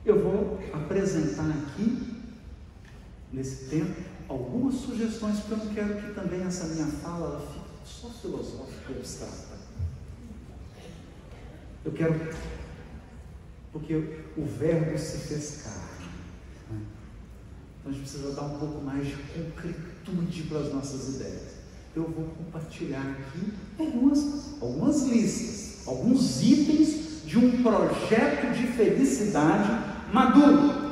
[0.03, 2.21] eu vou apresentar aqui,
[3.31, 8.09] nesse tempo, algumas sugestões, porque eu não quero que também essa minha fala fique só
[8.09, 9.53] filosófica e abstrata.
[11.85, 12.13] Eu quero.
[13.71, 13.95] Porque
[14.37, 16.09] o Verbo se fez carne.
[16.69, 16.85] Né?
[17.79, 21.62] Então a gente precisa dar um pouco mais de concretude para as nossas ideias.
[21.95, 29.69] Eu vou compartilhar aqui algumas, algumas listas, alguns itens de um projeto de felicidade
[30.11, 30.83] maduro.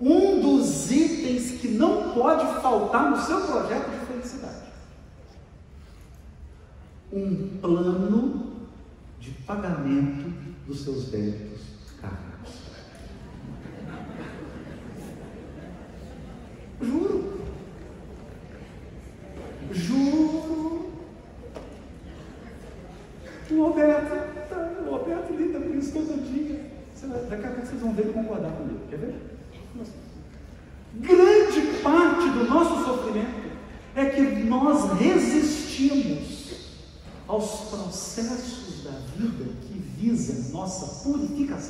[0.00, 4.62] Um dos itens que não pode faltar no seu projeto de felicidade
[7.12, 8.52] um plano
[9.20, 10.32] de pagamento
[10.66, 11.60] dos seus débitos
[12.00, 12.52] cargos.
[16.80, 17.42] Juro.
[19.70, 20.92] Juro.
[23.50, 26.72] O Roberto, tá, o Roberto lida com isso todo dia.
[27.28, 28.80] Daqui a pouco vocês vão ver e concordar comigo.
[28.88, 29.14] Quer ver?
[30.94, 33.52] Grande parte do nosso sofrimento
[33.94, 36.42] é que nós resistimos
[37.32, 40.86] aos processos da vida que visam nossa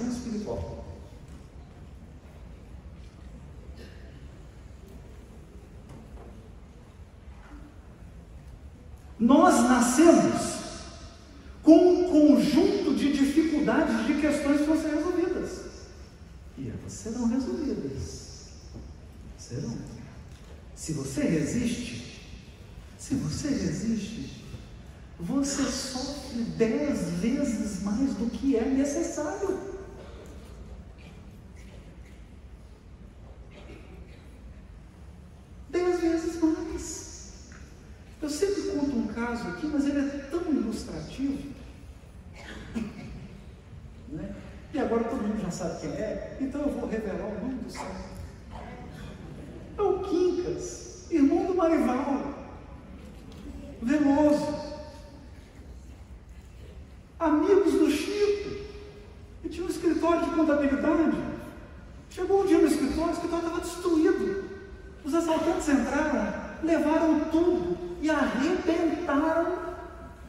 [0.09, 0.85] espiritual.
[9.19, 10.63] Nós nascemos
[11.63, 15.61] com um conjunto de dificuldades, de questões que vão ser resolvidas.
[16.59, 18.49] E elas serão resolvidas.
[19.39, 19.77] Serão.
[20.75, 22.21] Se você resiste,
[22.99, 24.43] se você resiste,
[25.21, 29.59] você sofre dez vezes mais do que é necessário.
[35.71, 37.13] Dez vezes mais.
[38.21, 40.53] Eu sempre conto um caso aqui, mas ele é tão
[44.09, 44.35] Né?
[44.73, 47.71] E agora todo mundo já sabe quem é, então eu vou revelar o nome do
[47.71, 47.87] céu.
[49.77, 52.35] É o Quincas, irmão do Marival,
[53.83, 54.73] Veloso
[57.23, 58.57] amigos do Chico,
[59.45, 61.17] e tinha um escritório de contabilidade.
[62.11, 64.51] Chegou um dia no escritório, o escritório estava destruído.
[65.05, 69.75] Os assaltantes entraram, levaram tudo e arrebentaram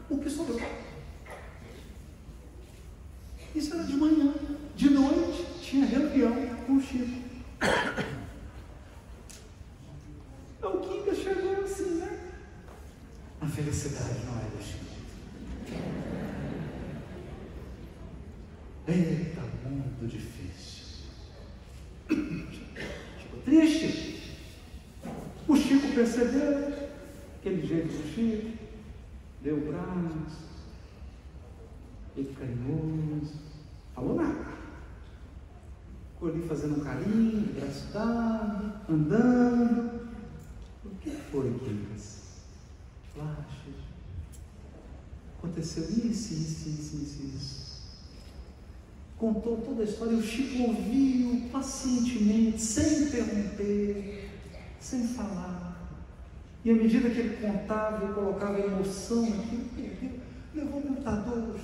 [0.09, 0.61] o que sobrou.
[3.55, 4.33] Isso era de manhã.
[4.75, 6.33] De noite tinha reunião
[6.65, 7.21] com o Chico.
[10.57, 12.31] Então o Kinga chegou assim, né?
[13.41, 14.83] A felicidade não é do Chico.
[18.85, 21.05] Eita, muito difícil.
[22.07, 24.41] Ficou triste.
[25.47, 26.89] O Chico percebeu,
[27.39, 28.57] aquele jeito do Chico,
[29.41, 30.49] deu o braço,
[32.17, 33.35] ele carinhoso,
[33.95, 34.51] falou nada.
[36.13, 37.97] Ficou ali fazendo um carinho, braço
[38.89, 40.07] andando.
[40.85, 42.21] O que foi, Quincas?
[43.17, 43.75] Laches.
[45.37, 47.63] Aconteceu isso, isso, isso, isso, isso.
[49.17, 54.29] Contou toda a história, o Chico ouviu pacientemente, sem interromper,
[54.79, 55.89] sem falar.
[56.65, 60.19] E à medida que ele contava e colocava emoção aqui,
[60.53, 61.55] levou o computador,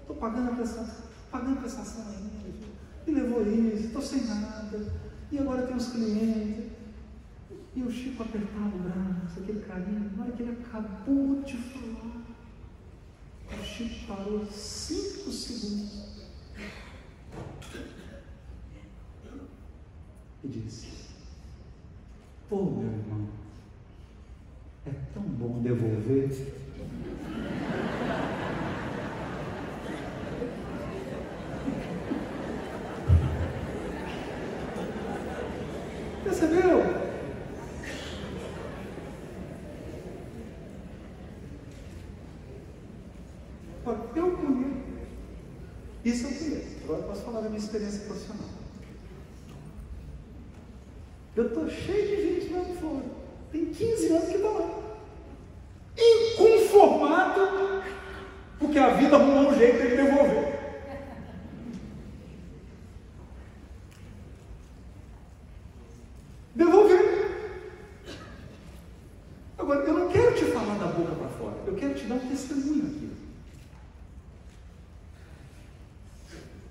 [0.00, 2.65] estou pagando a prestação, pagando a prestação ainda,
[3.06, 4.92] e levou isso, estou sem nada,
[5.30, 6.66] e agora tem os clientes.
[7.74, 12.22] E o Chico apertava o braço, aquele carinho, na hora que ele acabou de falar,
[13.52, 16.06] o Chico parou cinco segundos.
[20.42, 20.88] E disse:
[22.48, 23.28] Pô, meu irmão,
[24.86, 26.30] é tão bom devolver.
[36.24, 37.06] Percebeu?
[44.16, 44.86] Eu conheço.
[46.06, 46.76] Isso eu conheço.
[46.84, 48.48] Agora eu posso falar da minha experiência profissional.
[51.34, 53.04] Eu estou cheio de gente lá fora.
[53.50, 54.70] Tem 15 anos que está lá.
[55.98, 57.82] Inconformado,
[58.60, 60.56] porque a vida arrumou um jeito de devolver.
[66.54, 67.26] Devolver.
[69.58, 71.56] Agora, eu não quero te falar da boca para fora.
[71.66, 73.06] Eu quero te dar um testemunho aqui.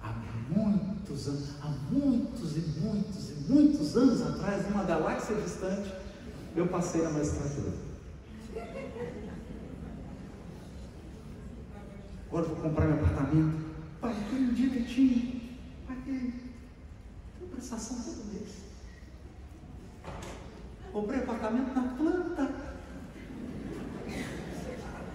[0.02, 0.14] Há
[0.50, 5.92] muitos anos, há muitos e muitos e muitos anos atrás, numa galáxia distante,
[6.86, 7.74] eu passei na magistratura.
[12.28, 13.66] Agora vou comprar meu apartamento.
[14.00, 15.42] Paguei direitinho.
[15.88, 16.34] Paguei.
[17.40, 18.50] Tem prestação todo mês.
[20.92, 22.56] Comprei apartamento na planta.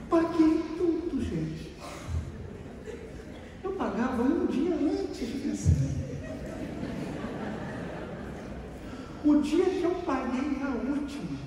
[0.09, 1.77] Paguei tudo, gente.
[3.63, 6.01] Eu pagava um dia antes de vencer.
[9.23, 11.39] O dia que eu paguei a última,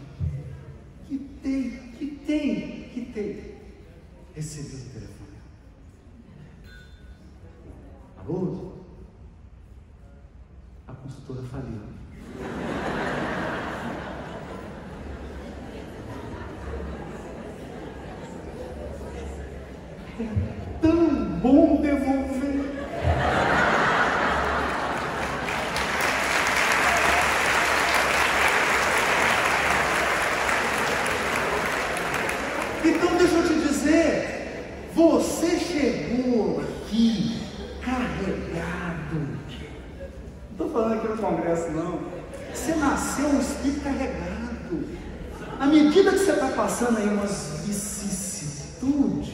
[1.07, 3.55] que tem, que tem, que tem,
[4.35, 5.37] recebi o telefone.
[8.17, 8.73] Alô?
[10.87, 11.81] A consultora faliu.
[20.19, 20.27] É
[20.81, 21.05] tão
[21.41, 22.63] bom devolver.
[32.85, 37.41] Então deixa eu te dizer, você chegou aqui
[37.83, 39.15] carregado.
[39.15, 41.99] Não estou falando aqui no congresso, não.
[42.53, 44.43] Você nasceu um espírito carregado.
[45.59, 49.33] À medida que você está passando aí umas vicissitudes,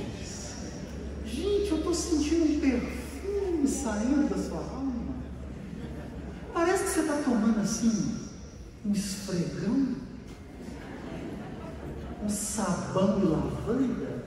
[1.25, 5.15] gente, eu estou sentindo um perfume saindo da sua alma.
[6.53, 8.15] Parece que você está tomando assim
[8.85, 9.95] um esfregão,
[12.23, 14.23] um sabão e lavanda.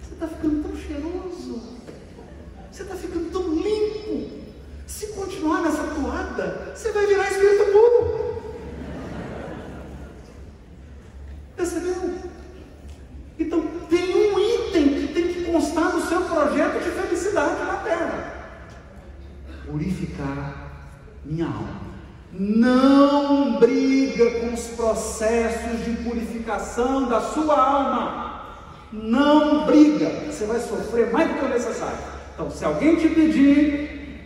[0.00, 1.62] Você está ficando tão cheiroso.
[2.70, 4.40] Você está ficando tão limpo.
[4.86, 8.30] Se continuar nessa toada, você vai virar espírito puro.
[11.56, 12.18] Percebeu?
[13.38, 18.52] Então tem um item que tem que constar no seu projeto de felicidade na Terra:
[19.66, 20.88] purificar
[21.24, 21.90] minha alma.
[22.32, 26.02] Não briga com os processos de
[26.60, 28.40] purificação da sua alma.
[28.92, 30.10] Não briga.
[30.26, 31.98] Você vai sofrer mais do que o necessário.
[32.34, 34.20] Então, se alguém te pedir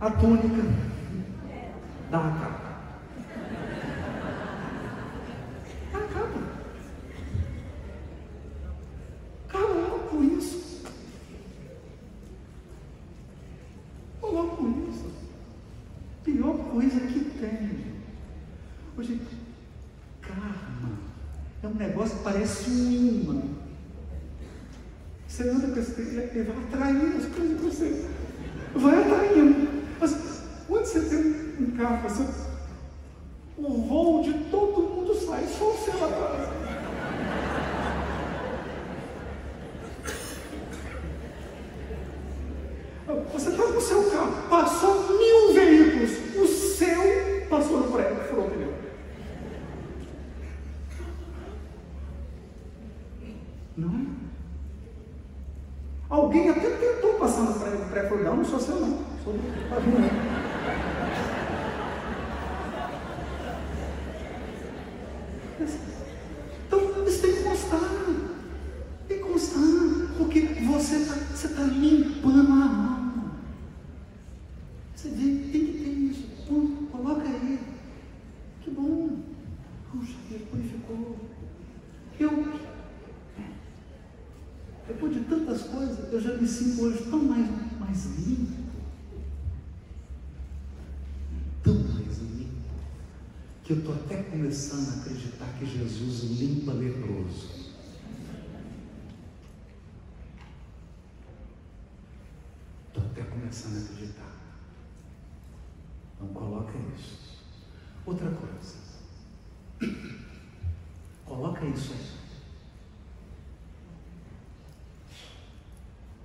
[0.00, 0.62] a túnica,
[2.10, 2.68] dá a capa.
[5.92, 6.38] Dá a capa.
[9.48, 10.84] Acabou com isso.
[14.18, 15.10] Acabou com isso.
[16.24, 17.88] Pior coisa que tem.
[18.96, 19.20] Hoje,
[20.20, 20.98] karma
[21.62, 23.42] é um negócio que parece um imã.
[25.26, 25.92] Você anda com esse
[26.34, 28.06] ele vai atraindo as coisas para você.
[28.74, 29.68] Vai atraindo.
[30.00, 32.24] Mas quando você tem um carro, você,
[33.56, 36.58] o voo de todo mundo sai, só você lá atrás.
[43.32, 45.08] Você está o seu carro, passou
[45.54, 48.74] veículos, o seu passou no prédio, furou o pneu.
[53.76, 54.18] Não é?
[56.10, 59.68] Alguém até tentou passar no pré, pré falou, não, não sou seu não, sou do
[59.68, 59.92] Pavio
[66.66, 67.80] Então, isso tem que constar.
[69.06, 69.62] Tem que constar.
[70.16, 73.32] Porque você está você tá limpando a alma.
[74.94, 76.28] Você vê, tem que ter isso.
[76.48, 77.60] Pô, coloca aí.
[78.62, 79.10] Que bom.
[79.92, 81.16] Puxa, ele purificou.
[82.18, 82.44] Eu,
[84.88, 85.62] depois de tantas
[86.48, 87.46] sinto hoje tão mais,
[87.78, 88.72] mais limpo.
[91.62, 92.62] Tão mais limpo.
[93.62, 97.68] Que eu estou até começando a acreditar que Jesus limpa leproso.
[102.88, 104.32] Estou até começando a acreditar.
[106.20, 107.38] Não coloca isso.
[108.06, 108.88] Outra coisa.
[111.24, 112.18] Coloca isso aí.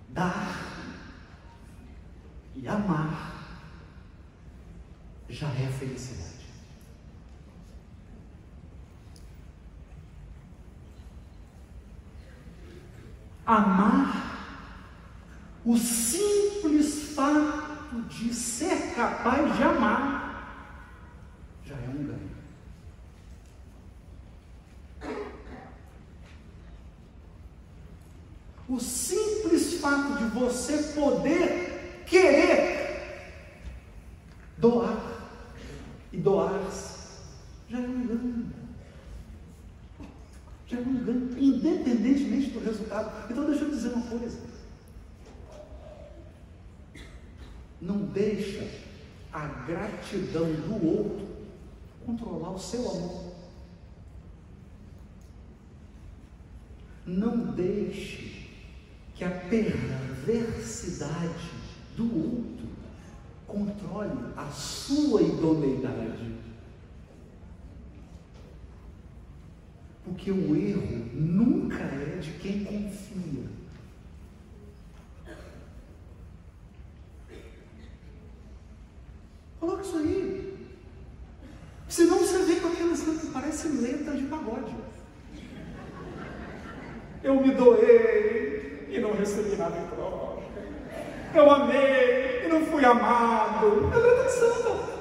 [0.09, 0.73] Dar
[2.55, 3.33] e amar
[5.27, 6.33] já é felicidade.
[13.55, 14.33] Amar
[15.65, 20.23] o simples fato de ser capaz de amar
[21.63, 22.33] já é um ganho.
[28.67, 32.73] O simples fato de você poder querer
[34.57, 34.97] doar
[36.11, 37.21] e doar-se
[37.69, 38.53] já é um ganho.
[40.67, 43.31] Já é um ganho, independentemente do resultado.
[43.31, 44.53] Então deixa eu dizer uma coisa.
[47.83, 48.65] Não deixa
[49.33, 51.27] a gratidão do outro
[52.05, 53.33] controlar o seu amor.
[57.05, 58.49] Não deixe
[59.15, 61.51] que a perversidade
[61.95, 62.67] do outro
[63.45, 66.33] controle a sua idoneidade.
[70.03, 73.43] Porque o erro nunca é de quem confia.
[79.59, 80.57] Coloca isso aí.
[81.87, 84.75] Senão você vê com aquelas que parece letra de pagode.
[87.23, 90.43] Eu me doei e não recebi nada em troca.
[91.33, 93.91] Eu amei e não fui amado.
[93.93, 94.93] É letra de samba.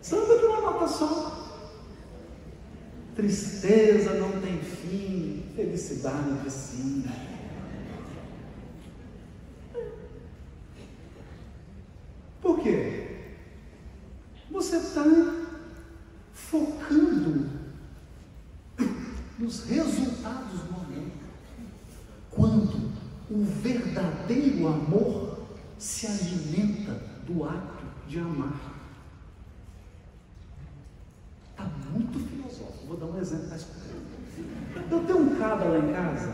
[0.00, 1.42] Samba de uma nota só.
[3.14, 7.04] Tristeza não tem fim, felicidade sim.
[12.40, 13.02] Por quê?
[14.50, 15.04] Você está
[16.52, 17.48] focando
[19.38, 21.10] nos resultados do amor.
[22.30, 22.92] Quando
[23.30, 23.44] o
[24.62, 25.38] verdadeiro amor
[25.78, 28.72] se alimenta do ato de amar.
[31.50, 32.86] Está muito filosófico.
[32.86, 34.02] Vou dar um exemplo mais concreto.
[34.90, 36.32] Eu tenho um cabra lá em casa,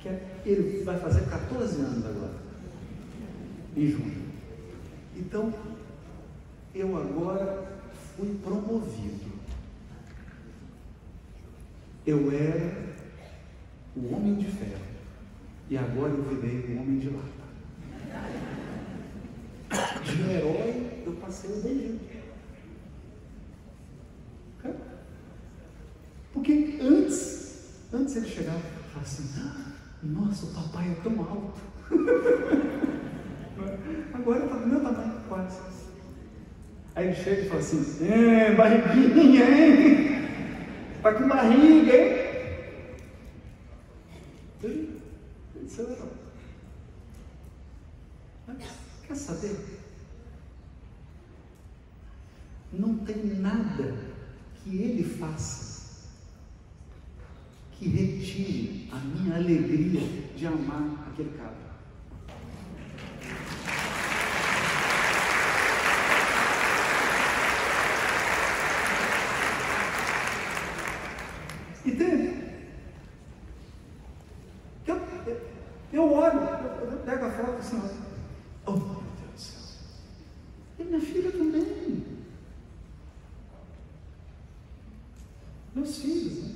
[0.00, 2.34] que é, ele vai fazer 14 anos agora,
[3.76, 4.24] em junho.
[5.16, 5.52] Então,
[6.74, 7.78] eu agora
[8.16, 9.32] fui promovido.
[12.06, 12.94] Eu era
[13.96, 14.93] o homem de ferro
[15.70, 17.44] e agora eu virei o homem de lata.
[20.04, 22.00] De herói eu passei o beijinho.
[26.34, 31.60] Porque antes, antes ele chegava e falava assim, ah, nossa, o papai é tão alto.
[34.12, 35.60] Agora está do meu tamanho, quase.
[36.96, 40.24] Aí ele chega e fala assim, é, barriguinha, hein?
[40.96, 42.24] Está com barriga, hein?
[44.62, 45.00] Ele,
[45.54, 46.12] ele acelerou.
[49.06, 49.56] Quer saber?
[52.72, 53.94] Não tem nada
[54.56, 55.64] que ele faça
[57.78, 60.00] que retire a minha alegria
[60.36, 61.64] de amar aquele cara.
[71.84, 72.44] Entende?
[74.86, 74.96] Eu,
[75.26, 75.40] eu,
[75.92, 77.76] eu olho, eu, eu pego a foto assim,
[78.66, 78.72] ó.
[78.72, 79.60] oh meu Deus do céu.
[80.78, 82.04] E minha filha também.
[85.74, 86.54] Meus filhos, né?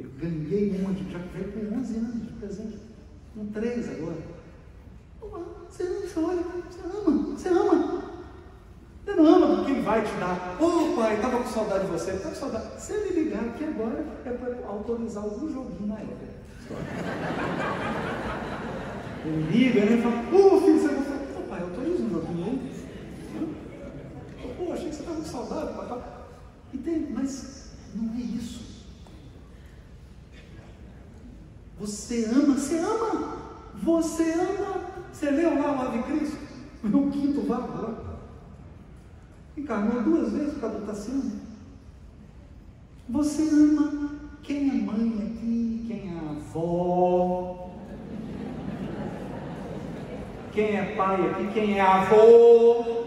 [0.00, 2.78] Eu ganhei uma de já veio com 11 anos de presente.
[3.34, 4.38] Com 3 agora.
[5.68, 7.48] Você, você olha, você
[9.28, 11.90] ama, não ama porque ele vai te dar, ô oh, pai, estava com saudade de
[11.92, 12.80] você, estava com saudade.
[12.80, 16.28] Se ele ligar aqui agora, é para autorizar algum joguinho na época.
[19.24, 22.46] Ele liga, ele fala, ô oh, filho, você vai falar, ô pai, autoriza um joguinho
[22.46, 22.78] aí.
[24.56, 26.02] Pô, achei que você estava com saudade, papai.
[26.74, 27.12] Entende?
[27.12, 28.68] Mas não é isso.
[31.80, 33.38] Você ama, você ama.
[33.82, 34.80] Você ama.
[35.12, 36.38] Você leu lá o Ave Cristo?
[36.84, 38.07] O quinto vago lá.
[39.58, 41.32] Encarnou duas vezes por causa do Tassiano.
[43.08, 44.10] Você ama
[44.42, 47.70] quem é mãe aqui, quem é avó,
[50.52, 53.06] quem é pai aqui, quem é avô.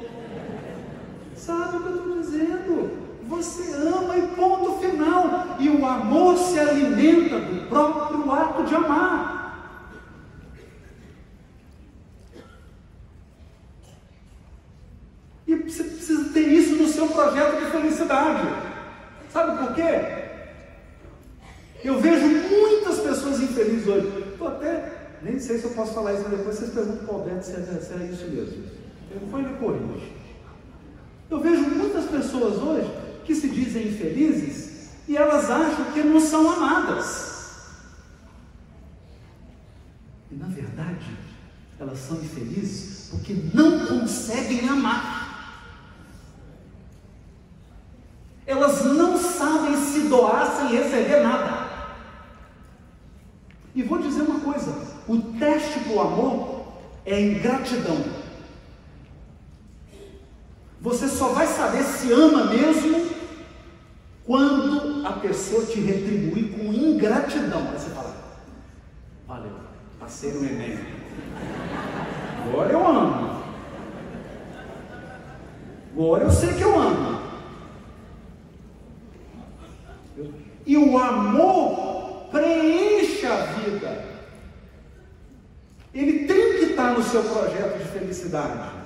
[1.35, 2.91] Sabe o que eu estou dizendo?
[3.27, 5.55] Você ama e ponto final.
[5.57, 9.41] E o amor se alimenta do próprio ato de amar.
[15.47, 18.47] E você precisa ter isso no seu projeto de felicidade.
[19.31, 20.21] Sabe por quê?
[21.83, 24.07] Eu vejo muitas pessoas infelizes hoje.
[24.31, 27.19] Estou até, nem sei se eu posso falar isso, mas depois vocês perguntam para o
[27.19, 28.63] Alberto se é, se é isso mesmo.
[29.13, 30.13] Depois ele corrige.
[31.29, 32.91] Eu vejo muitas pessoas hoje
[33.25, 37.31] que se dizem infelizes e elas acham que não são amadas.
[40.29, 41.05] E na verdade,
[41.79, 45.20] elas são infelizes porque não conseguem amar.
[48.51, 51.69] Elas não sabem se doar sem receber nada.
[53.73, 54.75] E vou dizer uma coisa:
[55.07, 56.65] o teste para o amor
[57.05, 58.03] é ingratidão.
[60.81, 63.09] Você só vai saber se ama mesmo
[64.25, 67.69] quando a pessoa te retribuir com ingratidão.
[67.71, 68.13] Aí você fala:
[69.25, 69.53] Valeu,
[69.97, 70.77] passei no Enem.
[72.47, 73.43] Agora eu amo.
[75.93, 77.20] Agora eu sei que eu amo.
[80.65, 84.11] E o amor preenche a vida.
[85.93, 88.81] Ele tem que estar no seu projeto de felicidade.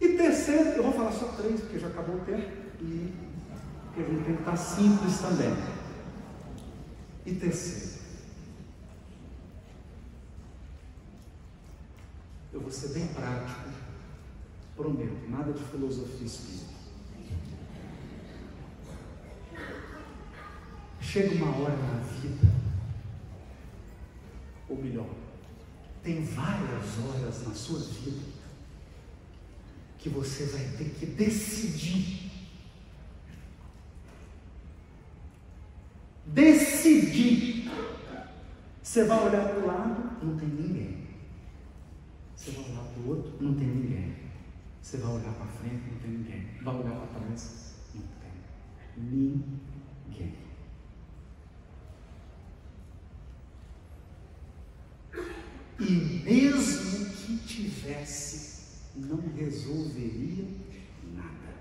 [0.00, 2.50] E terceiro, eu vou falar só três, porque já acabou o tempo,
[2.80, 3.14] e
[3.96, 5.56] a gente tem que estar simples também.
[7.24, 7.96] E terceiro,
[12.52, 13.65] eu vou ser bem prático
[14.76, 16.76] Prometo, nada de filosofia espírita.
[21.00, 22.52] Chega uma hora na vida,
[24.68, 25.08] ou melhor,
[26.02, 28.20] tem várias horas na sua vida
[29.98, 32.30] que você vai ter que decidir.
[36.26, 37.70] Decidir.
[38.82, 41.06] Você vai olhar para o lado, não tem ninguém.
[42.36, 44.25] Você vai olhar para o outro, não tem ninguém.
[44.86, 46.46] Você vai olhar para frente, não tem ninguém.
[46.62, 48.30] Vai olhar para trás, não tem
[48.96, 50.36] ninguém.
[55.80, 60.46] E mesmo que tivesse, não resolveria
[61.12, 61.56] nada.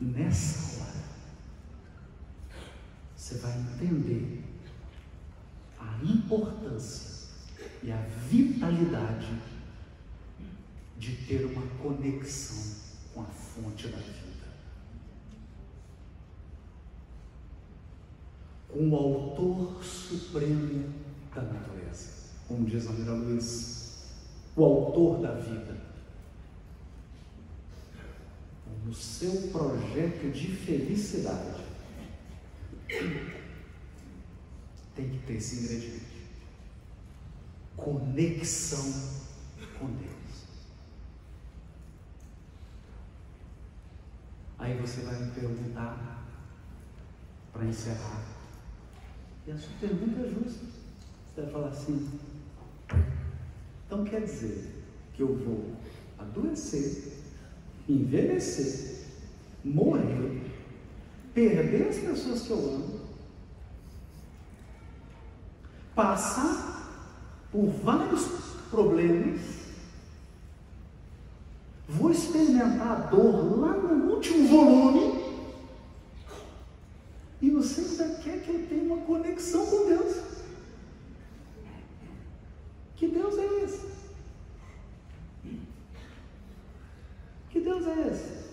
[0.00, 1.04] Nessa hora,
[3.14, 4.42] você vai entender
[5.78, 7.09] a importância
[7.82, 7.96] e a
[8.28, 9.40] vitalidade
[10.98, 12.76] de ter uma conexão
[13.14, 14.20] com a fonte da vida.
[18.68, 20.92] Com o autor supremo
[21.34, 22.10] da natureza,
[22.46, 24.10] como diz a Mira Luiz,
[24.54, 25.80] o autor da vida.
[28.84, 31.64] No seu projeto de felicidade,
[34.96, 36.09] tem que ter esse ingrediente
[37.82, 38.92] conexão
[39.78, 40.10] com Deus.
[44.58, 46.22] Aí você vai me perguntar,
[47.52, 48.22] para encerrar,
[49.46, 50.66] e a sua pergunta é justa.
[51.34, 52.20] Você vai falar assim:
[53.86, 55.76] então quer dizer que eu vou
[56.18, 57.14] adoecer,
[57.88, 59.06] envelhecer,
[59.64, 60.42] morrer,
[61.32, 63.00] perder as pessoas que eu amo,
[65.94, 66.79] passar
[67.50, 68.26] por vários
[68.70, 69.40] problemas,
[71.88, 75.20] vou experimentar a dor lá no último volume,
[77.42, 80.30] e você ainda quer que eu tenha uma conexão com Deus.
[82.96, 83.90] Que Deus é esse?
[87.48, 88.50] Que Deus é esse?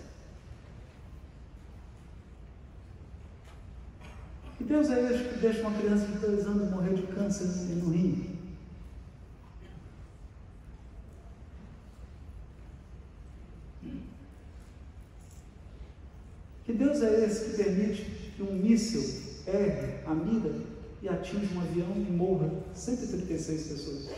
[4.59, 7.45] E Deus é esse que deixa uma criança de dois anos morrer de câncer
[7.75, 8.37] no rim?
[16.65, 18.03] Que Deus é esse que permite
[18.35, 19.03] que um míssil
[19.45, 20.55] erre a mira
[21.01, 24.09] e atinja um avião e morra 136 pessoas?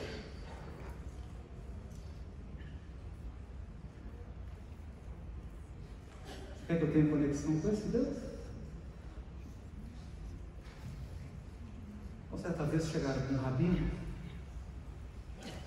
[6.67, 8.17] Quer que eu tenha conexão com esse Deus?
[12.31, 13.89] Ou certa vez chegaram com um rabino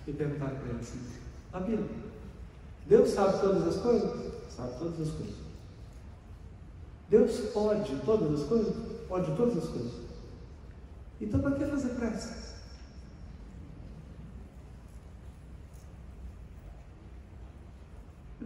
[0.07, 1.01] e perguntaram para ele assim:
[1.53, 1.89] Rabino,
[2.87, 4.33] Deus sabe todas as coisas?
[4.49, 5.42] Sabe todas as coisas.
[7.13, 8.75] Deus pode todas as coisas?
[9.07, 9.93] Pode todas as coisas.
[11.21, 12.57] Então para que fazer pressa?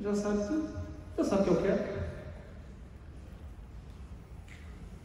[0.03, 0.81] Já sabe tudo.
[1.17, 2.07] Já sabe o que eu quero.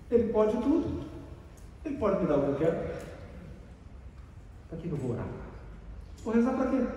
[0.10, 1.08] Ele pode tudo.
[1.86, 2.96] Ele pode me dar o que eu quero.
[4.70, 5.28] Para que eu vou orar?
[6.24, 6.88] Vou rezar para quê?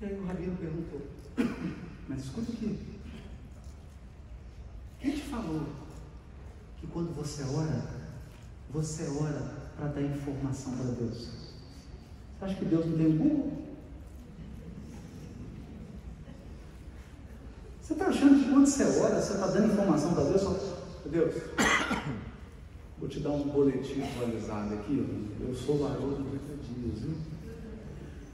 [0.00, 1.02] E aí o rabino perguntou,
[2.08, 2.78] mas escuta aqui.
[5.00, 5.62] Quem te falou
[6.80, 7.84] que quando você ora,
[8.70, 11.18] você ora para dar informação para Deus?
[11.18, 13.68] Você acha que Deus não tem um?
[17.80, 20.42] Você está achando que quando você ora, você está dando informação para Deus?
[21.06, 21.34] Deus,
[22.98, 25.28] vou te dar um boletim atualizado aqui.
[25.40, 27.37] Eu sou o Haroldo do Dias, viu?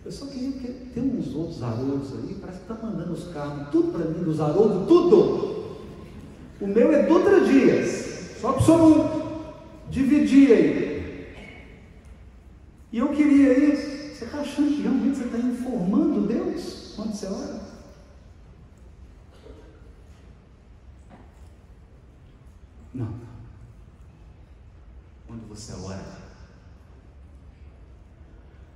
[0.05, 3.71] Eu só queria que tem uns outros Haroldos aí, parece que está mandando os carros,
[3.71, 5.79] tudo para mim, dos Haroldos, tudo.
[6.61, 9.55] O meu é Dutra Dias, só para o senhor
[9.89, 10.95] dividir aí.
[12.93, 13.95] E eu queria isso.
[14.15, 17.61] Você está achando que realmente você está informando Deus quando você ora?
[22.93, 23.15] Não.
[25.27, 26.19] Quando você ora,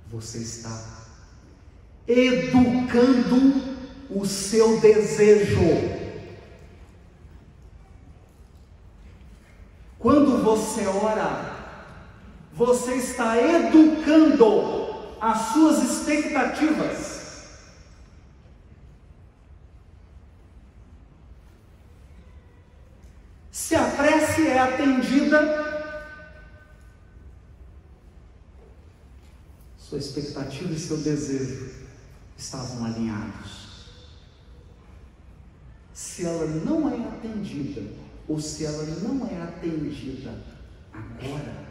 [0.09, 1.08] você está
[2.09, 3.77] educando
[4.09, 5.59] o seu desejo.
[9.99, 11.55] Quando você ora,
[12.51, 14.89] você está educando
[15.21, 17.19] as suas expectativas.
[23.51, 25.69] Se a prece é atendida,
[29.77, 31.78] sua expectativa e seu desejo
[32.39, 33.69] estavam alinhados.
[35.93, 37.81] Se ela não é atendida,
[38.27, 40.41] ou se ela não é atendida
[40.93, 41.67] agora,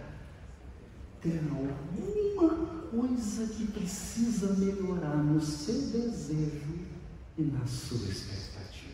[1.22, 6.86] tem alguma coisa que precisa melhorar no seu desejo
[7.38, 8.88] e na sua expectativa.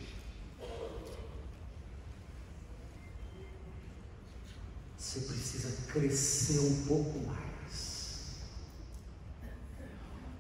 [4.97, 7.45] Você precisa crescer um pouco mais.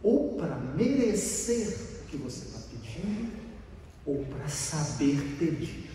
[0.02, 3.32] Ou para merecer o que você está pedindo,
[4.04, 5.90] ou para saber pedir.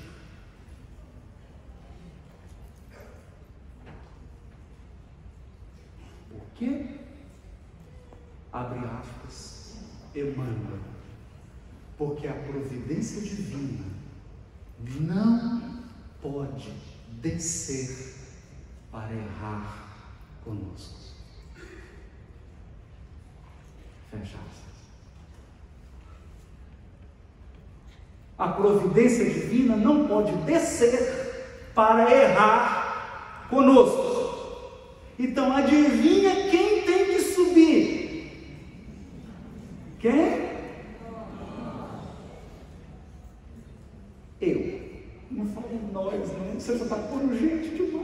[6.32, 6.88] Por quê?
[8.52, 9.78] Abre aspas,
[10.16, 10.80] Emmanuel.
[11.96, 13.86] Porque a providência divina
[15.00, 15.84] não
[16.22, 16.74] pode
[17.22, 18.16] descer
[18.90, 20.08] para errar
[20.44, 21.09] conosco.
[24.12, 24.60] Fecha aspas.
[28.38, 34.10] A providência divina não pode descer para errar conosco.
[35.18, 38.00] Então adivinha quem tem que subir?
[40.00, 40.50] Quem?
[44.42, 44.80] Eu.
[45.30, 46.60] Não fale nós, não.
[46.60, 47.99] Você já está pondo gente demais.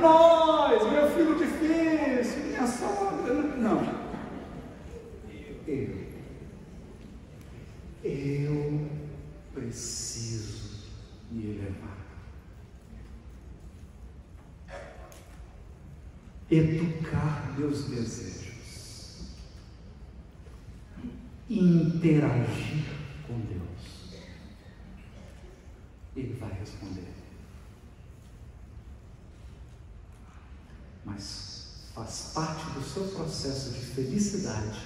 [0.00, 3.34] Nós, meu filho difícil, minha sogra.
[3.56, 4.00] Não.
[5.66, 6.00] Eu.
[8.02, 8.88] Eu
[9.52, 10.88] preciso
[11.30, 12.00] me elevar.
[16.50, 19.36] educar meus desejos,
[21.48, 22.69] interagir
[33.40, 34.78] processo de felicidade,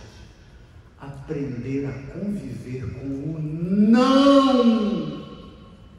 [1.01, 4.63] aprender a conviver com o não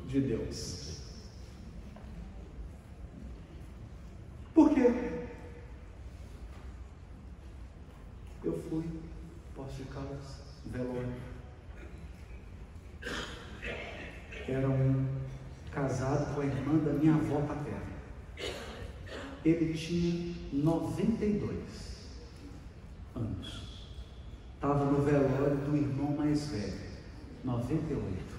[0.08, 1.02] de Deus.
[4.54, 4.90] Por quê?
[8.42, 8.86] Eu fui,
[9.54, 11.14] posso de Caldas, velório.
[14.48, 15.06] Era um
[15.74, 17.82] casado com a irmã da minha avó paterna.
[19.44, 21.85] Ele tinha 92
[23.16, 23.64] anos.
[24.56, 26.74] Estava no velório do irmão mais velho,
[27.44, 28.36] 98.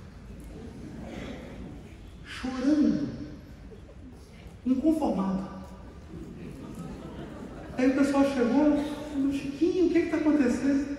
[2.25, 3.09] Chorando,
[4.65, 5.57] inconformado.
[7.79, 8.77] Aí o pessoal chegou,
[9.13, 10.97] falou, Chiquinho, o que está acontecendo?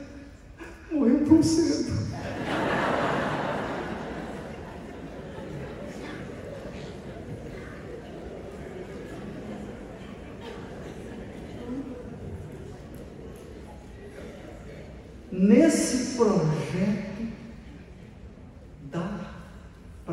[0.91, 2.07] Morreu tão cedo.
[15.31, 17.27] Nesse projeto,
[18.91, 19.33] dá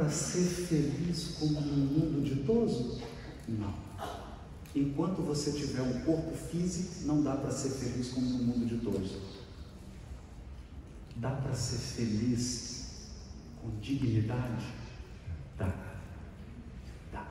[0.04, 3.00] para ser feliz como no mundo ditoso?
[3.48, 3.74] Não.
[4.76, 9.18] Enquanto você tiver um corpo físico, não dá para ser feliz como no mundo ditoso.
[11.16, 13.06] Dá para ser feliz
[13.62, 14.66] com dignidade?
[15.56, 15.72] Dá.
[17.10, 17.26] Dá.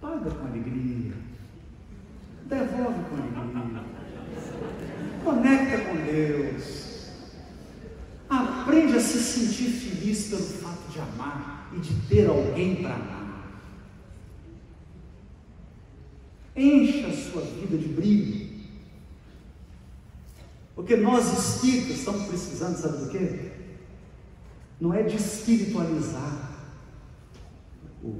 [0.00, 1.14] Paga com alegria.
[2.46, 3.84] Devolve com alegria
[5.24, 6.84] Conecta com Deus.
[8.28, 13.24] Aprende a se sentir feliz pelo fato de amar e de ter alguém para amar.
[16.56, 18.44] Encha a sua vida de brilho.
[20.74, 23.52] Porque nós espíritas estamos precisando, sabe do quê?
[24.80, 26.52] Não é de espiritualizar
[28.02, 28.10] o, o,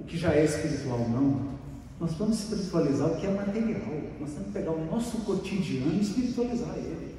[0.00, 1.56] o, o que já é espiritual, não.
[1.98, 3.80] Nós vamos espiritualizar o que é material.
[4.20, 7.16] Nós temos que pegar o nosso cotidiano e espiritualizar ele.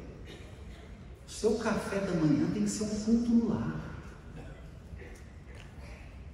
[1.28, 3.97] O seu café da manhã tem que ser um culto no lar.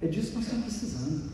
[0.04, 1.32] É disso que nós estamos precisando.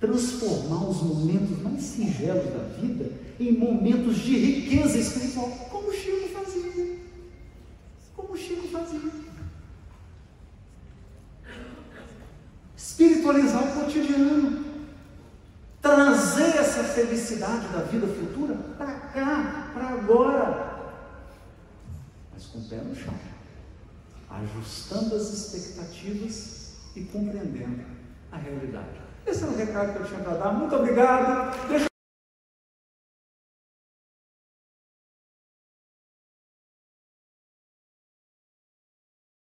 [0.00, 6.28] Transformar os momentos mais singelos da vida em momentos de riqueza espiritual, como o Chico
[6.28, 6.98] fazia.
[8.16, 9.00] Como o Chico fazia.
[12.74, 14.64] Espiritualizar o cotidiano
[15.82, 20.96] trazer essa felicidade da vida futura para cá, para agora,
[22.32, 23.14] mas com o pé no chão,
[24.30, 26.57] ajustando as expectativas
[26.98, 27.84] e compreendendo
[28.32, 28.98] a realidade.
[29.26, 30.52] Esse é o recado que eu tinha para dar.
[30.52, 31.87] Muito obrigado.